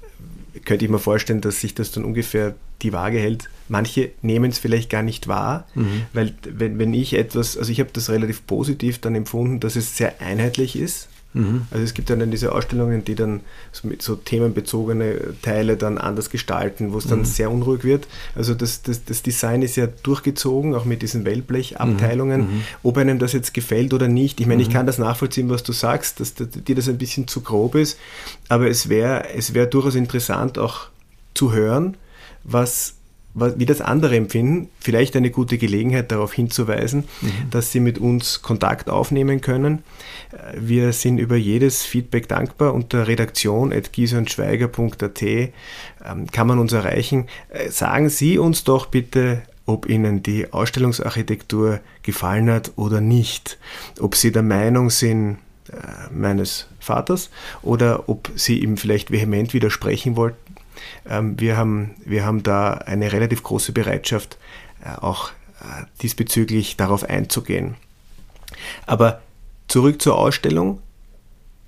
Könnte 0.65 0.85
ich 0.85 0.91
mir 0.91 0.99
vorstellen, 0.99 1.41
dass 1.41 1.61
sich 1.61 1.75
das 1.75 1.93
dann 1.93 2.05
ungefähr 2.05 2.55
die 2.83 2.93
Waage 2.93 3.19
hält. 3.19 3.49
Manche 3.69 4.11
nehmen 4.23 4.51
es 4.51 4.59
vielleicht 4.59 4.91
gar 4.91 5.03
nicht 5.03 5.29
wahr, 5.29 5.67
mhm. 5.75 6.03
weil 6.13 6.35
wenn, 6.43 6.79
wenn 6.79 6.95
ich 6.95 7.15
etwas, 7.15 7.57
also 7.57 7.71
ich 7.71 7.81
habe 7.81 7.91
das 7.93 8.11
relativ 8.11 8.47
positiv 8.47 8.99
dann 9.01 9.15
empfunden, 9.15 9.61
dass 9.61 9.77
es 9.77 9.97
sehr 9.97 10.21
einheitlich 10.21 10.77
ist. 10.77 11.09
Mhm. 11.37 11.63
Also 11.71 11.85
es 11.85 11.95
gibt 11.95 12.09
dann 12.09 12.31
diese 12.31 12.53
Ausstellungen, 12.53 13.05
die 13.05 13.15
dann 13.15 13.41
so 13.71 13.87
mit 13.87 14.01
so 14.01 14.17
themenbezogene 14.17 15.35
Teile 15.43 15.77
dann 15.77 15.99
anders 15.99 16.31
gestalten, 16.31 16.93
wo 16.93 16.99
es 16.99 17.07
dann 17.07 17.21
mhm. 17.21 17.25
sehr 17.25 17.51
unruhig 17.51 17.85
wird. 17.85 18.09
Also 18.35 18.55
das, 18.55 18.83
das, 18.83 19.05
das 19.05 19.23
Design 19.23 19.63
ist 19.63 19.77
ja 19.77 19.87
durchgezogen, 19.87 20.75
auch 20.75 20.85
mit 20.85 21.03
diesen 21.03 21.25
Wellblechabteilungen. 21.25 22.41
Mhm. 22.41 22.47
mhm. 22.47 22.63
Ob 22.83 22.97
einem 22.97 23.19
das 23.19 23.33
jetzt 23.33 23.53
gefällt 23.53 23.93
oder 23.93 24.09
nicht, 24.09 24.41
ich 24.41 24.47
meine, 24.47 24.63
ich 24.63 24.69
mhm. 24.69 24.73
kann 24.73 24.87
das 24.87 24.99
nachvollziehen, 24.99 25.51
was 25.51 25.63
du 25.63 25.73
sagst, 25.73 26.21
dass 26.21 26.35
dir 26.35 26.75
das 26.75 26.89
ein 26.89 26.99
bisschen 26.99 27.29
zu 27.29 27.43
grob 27.43 27.75
ist, 27.75 27.99
aber 28.49 28.69
es 28.69 28.89
wäre 28.89 29.29
es 29.35 29.55
wär 29.55 29.67
durchaus 29.67 29.95
interessant 29.95 30.59
auch 30.59 30.89
zu 31.35 31.53
hören, 31.53 31.97
was 32.45 32.96
wie 33.37 33.67
das 33.67 33.81
andere 33.81 34.17
empfinden, 34.17 34.69
vielleicht 34.81 35.15
eine 35.15 35.31
gute 35.31 35.59
Gelegenheit 35.59 36.11
darauf 36.11 36.33
hinzuweisen, 36.33 37.05
mhm. 37.21 37.51
dass 37.51 37.71
Sie 37.71 37.79
mit 37.81 37.99
uns 37.99 38.41
Kontakt 38.43 38.89
aufnehmen 38.89 39.43
können. 39.43 39.83
Wir 40.59 40.93
sind 40.93 41.19
über 41.19 41.37
jedes 41.37 41.85
Feedback 41.85 42.29
dankbar. 42.29 42.73
Unter 42.75 43.09
redaktion.gieseundschweiger.at 43.09 45.23
ähm, 45.23 45.53
kann 46.33 46.47
man 46.47 46.59
uns 46.59 46.73
erreichen. 46.73 47.27
Äh, 47.51 47.69
sagen 47.71 48.09
Sie 48.09 48.39
uns 48.39 48.65
doch 48.65 48.87
bitte 48.87 49.43
ob 49.69 49.89
Ihnen 49.89 50.23
die 50.23 50.53
Ausstellungsarchitektur 50.53 51.81
gefallen 52.03 52.49
hat 52.51 52.71
oder 52.77 53.01
nicht, 53.01 53.59
ob 53.99 54.15
Sie 54.15 54.31
der 54.31 54.45
Meinung 54.45 54.91
sind, 54.91 55.39
äh, 55.73 56.13
meines 56.13 56.69
Vaters 56.79 57.31
oder 57.63 58.09
ob 58.09 58.31
Sie 58.37 58.61
ihm 58.61 58.77
vielleicht 58.77 59.11
vehement 59.11 59.55
widersprechen 59.55 60.15
wollten. 60.15 60.46
Ähm, 61.09 61.39
wir, 61.39 61.57
haben, 61.57 61.95
wir 62.05 62.25
haben 62.25 62.43
da 62.43 62.75
eine 62.75 63.13
relativ 63.13 63.43
große 63.43 63.73
Bereitschaft, 63.73 64.39
äh, 64.85 64.99
auch 65.01 65.31
äh, 65.61 65.85
diesbezüglich 66.03 66.77
darauf 66.77 67.05
einzugehen. 67.05 67.75
Aber 68.87 69.21
zurück 69.69 70.01
zur 70.01 70.17
Ausstellung. 70.17 70.81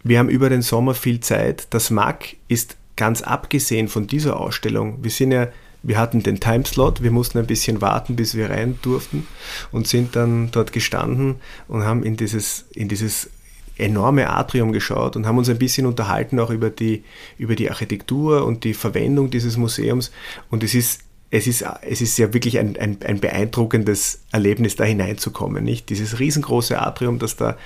Wir 0.05 0.19
haben 0.19 0.29
über 0.29 0.49
den 0.49 0.63
Sommer 0.63 0.95
viel 0.95 1.21
Zeit. 1.21 1.67
Das 1.71 1.91
MAC 1.91 2.37
ist 2.47 2.77
ganz 2.97 3.23
abgesehen 3.23 3.89
von 3.89 4.07
dieser 4.07 4.39
Ausstellung. 4.39 5.03
Wir 5.03 5.11
sind 5.11 5.33
ja 5.33 5.49
wir 5.83 5.99
hatten 5.99 6.23
den 6.23 6.41
Timeslot, 6.41 7.03
wir 7.03 7.11
mussten 7.11 7.39
ein 7.39 7.47
bisschen 7.47 7.81
warten, 7.81 8.17
bis 8.17 8.35
wir 8.35 8.51
rein 8.51 8.79
durften 8.83 9.27
und 9.71 9.87
sind 9.87 10.17
dann 10.17 10.51
dort 10.51 10.73
gestanden 10.73 11.37
und 11.69 11.85
haben 11.85 12.03
in 12.03 12.17
dieses, 12.17 12.67
in 12.75 12.89
dieses 12.89 13.31
enorme 13.79 14.29
Atrium 14.29 14.73
geschaut 14.73 15.17
und 15.17 15.27
haben 15.27 15.39
uns 15.39 15.49
ein 15.49 15.59
bisschen 15.59 15.87
unterhalten 15.87 16.39
auch 16.41 16.51
über 16.51 16.71
die, 16.71 17.05
über 17.39 17.55
die 17.55 17.71
Architektur 17.71 18.45
und 18.45 18.65
die 18.65 18.75
Verwendung 18.75 19.31
dieses 19.31 19.57
Museums. 19.57 20.11
Und 20.51 20.63
es 20.63 20.75
ist, 20.75 21.01
es 21.31 21.47
ist, 21.47 21.65
es 21.83 22.01
ist 22.01 22.19
ja 22.19 22.33
wirklich 22.33 22.59
ein, 22.59 22.77
ein, 22.79 22.99
ein 23.05 23.21
beeindruckendes 23.21 24.21
Erlebnis, 24.33 24.77
da 24.77 24.85
hineinzukommen. 24.85 25.63
Nicht? 25.63 25.91
Dieses 25.91 26.19
riesengroße 26.19 26.81
Atrium, 26.81 27.19
das 27.19 27.37
da 27.37 27.57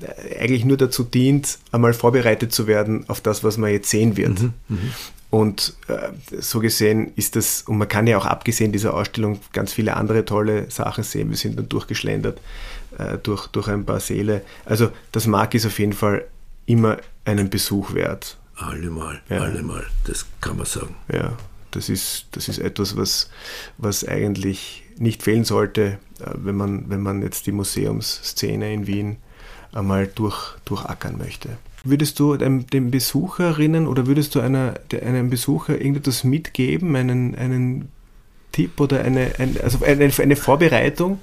äh, 0.00 0.38
eigentlich 0.38 0.64
nur 0.64 0.76
dazu 0.76 1.04
dient, 1.04 1.58
einmal 1.70 1.92
vorbereitet 1.92 2.52
zu 2.52 2.66
werden 2.66 3.04
auf 3.08 3.20
das, 3.20 3.44
was 3.44 3.58
man 3.58 3.70
jetzt 3.70 3.90
sehen 3.90 4.16
wird. 4.16 4.40
Mhm, 4.40 4.54
mh. 4.68 4.78
Und 5.30 5.74
äh, 5.86 6.10
so 6.40 6.58
gesehen 6.58 7.12
ist 7.14 7.36
das, 7.36 7.62
und 7.62 7.78
man 7.78 7.86
kann 7.86 8.08
ja 8.08 8.18
auch 8.18 8.26
abgesehen 8.26 8.72
dieser 8.72 8.94
Ausstellung 8.94 9.40
ganz 9.52 9.72
viele 9.72 9.96
andere 9.96 10.24
tolle 10.24 10.68
Sachen 10.70 11.04
sehen. 11.04 11.30
Wir 11.30 11.36
sind 11.36 11.56
dann 11.56 11.68
durchgeschlendert 11.68 12.40
äh, 12.98 13.16
durch, 13.18 13.46
durch 13.48 13.68
ein 13.68 13.84
paar 13.84 14.00
Säle. 14.00 14.42
Also 14.64 14.90
das 15.12 15.26
Mark 15.26 15.54
ist 15.54 15.66
auf 15.66 15.78
jeden 15.78 15.92
Fall 15.92 16.24
immer 16.66 16.98
einen 17.24 17.48
Besuch 17.48 17.94
wert. 17.94 18.36
Allemal, 18.56 19.20
ja. 19.28 19.38
allemal, 19.38 19.86
das 20.04 20.26
kann 20.40 20.56
man 20.56 20.66
sagen. 20.66 20.96
Ja, 21.12 21.32
das 21.70 21.88
ist, 21.88 22.26
das 22.32 22.48
ist 22.48 22.58
etwas, 22.58 22.96
was, 22.96 23.30
was 23.78 24.06
eigentlich 24.06 24.82
nicht 24.98 25.22
fehlen 25.22 25.44
sollte, 25.44 25.98
äh, 26.18 26.30
wenn 26.34 26.56
man, 26.56 26.90
wenn 26.90 27.00
man 27.00 27.22
jetzt 27.22 27.46
die 27.46 27.52
Museumsszene 27.52 28.72
in 28.72 28.86
Wien 28.88 29.16
einmal 29.72 30.08
durch, 30.08 30.56
durchackern 30.64 31.16
möchte. 31.18 31.50
Würdest 31.84 32.18
du 32.18 32.36
dem, 32.36 32.66
dem 32.66 32.90
Besucherinnen 32.90 33.86
oder 33.86 34.06
würdest 34.06 34.34
du 34.34 34.40
einer, 34.40 34.74
einem 34.92 35.30
Besucher 35.30 35.78
irgendetwas 35.78 36.24
mitgeben, 36.24 36.94
einen, 36.94 37.34
einen 37.34 37.88
Tipp 38.52 38.80
oder 38.80 39.00
eine, 39.00 39.32
ein, 39.38 39.56
also 39.62 39.84
eine, 39.84 40.10
eine 40.18 40.36
Vorbereitung 40.36 41.20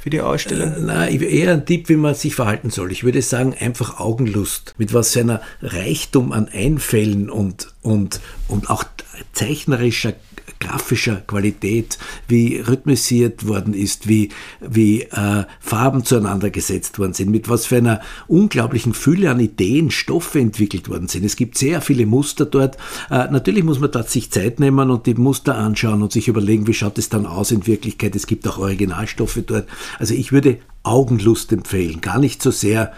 für 0.00 0.10
die 0.10 0.20
Ausstellung? 0.20 0.72
Äh, 0.74 0.80
nein, 0.80 1.20
eher 1.20 1.52
ein 1.52 1.66
Tipp, 1.66 1.88
wie 1.90 1.96
man 1.96 2.14
sich 2.14 2.34
verhalten 2.34 2.70
soll. 2.70 2.90
Ich 2.90 3.04
würde 3.04 3.20
sagen, 3.20 3.54
einfach 3.58 4.00
Augenlust. 4.00 4.74
Mit 4.78 4.94
was 4.94 5.12
seiner 5.12 5.42
Reichtum 5.60 6.32
an 6.32 6.48
Einfällen 6.48 7.28
und, 7.28 7.74
und, 7.82 8.20
und 8.48 8.70
auch 8.70 8.84
zeichnerischer 9.32 10.14
grafischer 10.60 11.16
Qualität, 11.16 11.98
wie 12.26 12.56
rhythmisiert 12.56 13.46
worden 13.46 13.74
ist, 13.74 14.08
wie, 14.08 14.30
wie 14.60 15.02
äh, 15.02 15.44
Farben 15.60 16.04
zueinander 16.04 16.50
gesetzt 16.50 16.98
worden 16.98 17.12
sind, 17.12 17.30
mit 17.30 17.48
was 17.48 17.66
für 17.66 17.76
einer 17.76 18.00
unglaublichen 18.26 18.94
Fülle 18.94 19.30
an 19.30 19.40
Ideen, 19.40 19.90
Stoffe 19.90 20.40
entwickelt 20.40 20.88
worden 20.88 21.08
sind. 21.08 21.24
Es 21.24 21.36
gibt 21.36 21.58
sehr 21.58 21.80
viele 21.80 22.06
Muster 22.06 22.46
dort. 22.46 22.76
Äh, 23.10 23.28
natürlich 23.30 23.64
muss 23.64 23.80
man 23.80 23.90
dort 23.90 24.10
sich 24.10 24.30
Zeit 24.30 24.60
nehmen 24.60 24.90
und 24.90 25.06
die 25.06 25.14
Muster 25.14 25.56
anschauen 25.56 26.02
und 26.02 26.12
sich 26.12 26.28
überlegen, 26.28 26.66
wie 26.66 26.74
schaut 26.74 26.98
es 26.98 27.08
dann 27.08 27.26
aus 27.26 27.50
in 27.50 27.66
Wirklichkeit. 27.66 28.16
Es 28.16 28.26
gibt 28.26 28.46
auch 28.48 28.58
Originalstoffe 28.58 29.40
dort. 29.46 29.68
Also 29.98 30.14
ich 30.14 30.32
würde 30.32 30.58
Augenlust 30.82 31.52
empfehlen, 31.52 32.00
gar 32.00 32.18
nicht 32.18 32.42
so 32.42 32.50
sehr 32.50 32.92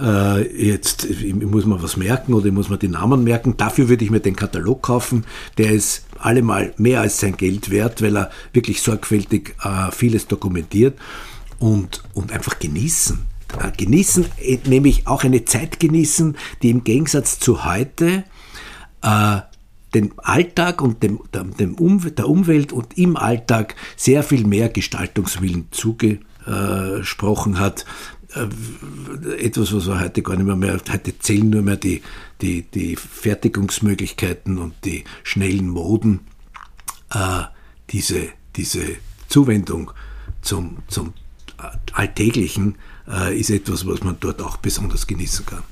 äh, 0.00 0.66
jetzt 0.68 1.06
muss 1.24 1.64
man 1.64 1.82
was 1.82 1.96
merken 1.96 2.34
oder 2.34 2.50
muss 2.50 2.68
man 2.68 2.78
die 2.78 2.88
Namen 2.88 3.24
merken. 3.24 3.56
Dafür 3.56 3.88
würde 3.88 4.04
ich 4.04 4.10
mir 4.10 4.20
den 4.20 4.36
Katalog 4.36 4.82
kaufen. 4.82 5.24
Der 5.58 5.70
ist 5.70 6.06
allemal 6.18 6.74
mehr 6.76 7.00
als 7.00 7.18
sein 7.18 7.36
Geld 7.36 7.70
wert, 7.70 8.02
weil 8.02 8.16
er 8.16 8.30
wirklich 8.52 8.82
sorgfältig 8.82 9.54
äh, 9.62 9.90
vieles 9.90 10.26
dokumentiert 10.26 10.98
und, 11.58 12.02
und 12.14 12.32
einfach 12.32 12.58
genießen. 12.58 13.18
Äh, 13.58 13.70
genießen, 13.76 14.26
äh, 14.38 14.58
nämlich 14.66 15.06
auch 15.06 15.24
eine 15.24 15.44
Zeit 15.44 15.80
genießen, 15.80 16.36
die 16.62 16.70
im 16.70 16.84
Gegensatz 16.84 17.38
zu 17.38 17.64
heute 17.64 18.24
äh, 19.02 19.38
dem 19.94 20.12
Alltag 20.18 20.82
und 20.82 21.02
dem, 21.02 21.20
dem 21.32 21.74
um, 21.76 22.14
der 22.14 22.28
Umwelt 22.28 22.72
und 22.72 22.98
im 22.98 23.16
Alltag 23.16 23.76
sehr 23.96 24.22
viel 24.22 24.46
mehr 24.46 24.68
Gestaltungswillen 24.68 25.68
zugesprochen 25.70 27.58
hat. 27.58 27.86
Äh, 28.34 29.44
etwas, 29.44 29.72
was 29.72 29.86
wir 29.86 30.00
heute 30.00 30.22
gar 30.22 30.36
nicht 30.36 30.46
mehr, 30.46 30.56
mehr 30.56 30.80
heute 30.90 31.18
zählen 31.18 31.50
nur 31.50 31.62
mehr 31.62 31.76
die, 31.76 32.02
die, 32.40 32.62
die 32.62 32.96
Fertigungsmöglichkeiten 32.96 34.58
und 34.58 34.74
die 34.84 35.04
schnellen 35.22 35.68
Moden. 35.68 36.20
Äh, 37.12 37.44
diese, 37.90 38.28
diese 38.56 38.96
Zuwendung 39.28 39.92
zum, 40.42 40.78
zum 40.88 41.14
Alltäglichen 41.92 42.76
äh, 43.08 43.38
ist 43.38 43.50
etwas, 43.50 43.86
was 43.86 44.02
man 44.02 44.16
dort 44.20 44.42
auch 44.42 44.56
besonders 44.56 45.06
genießen 45.06 45.46
kann. 45.46 45.62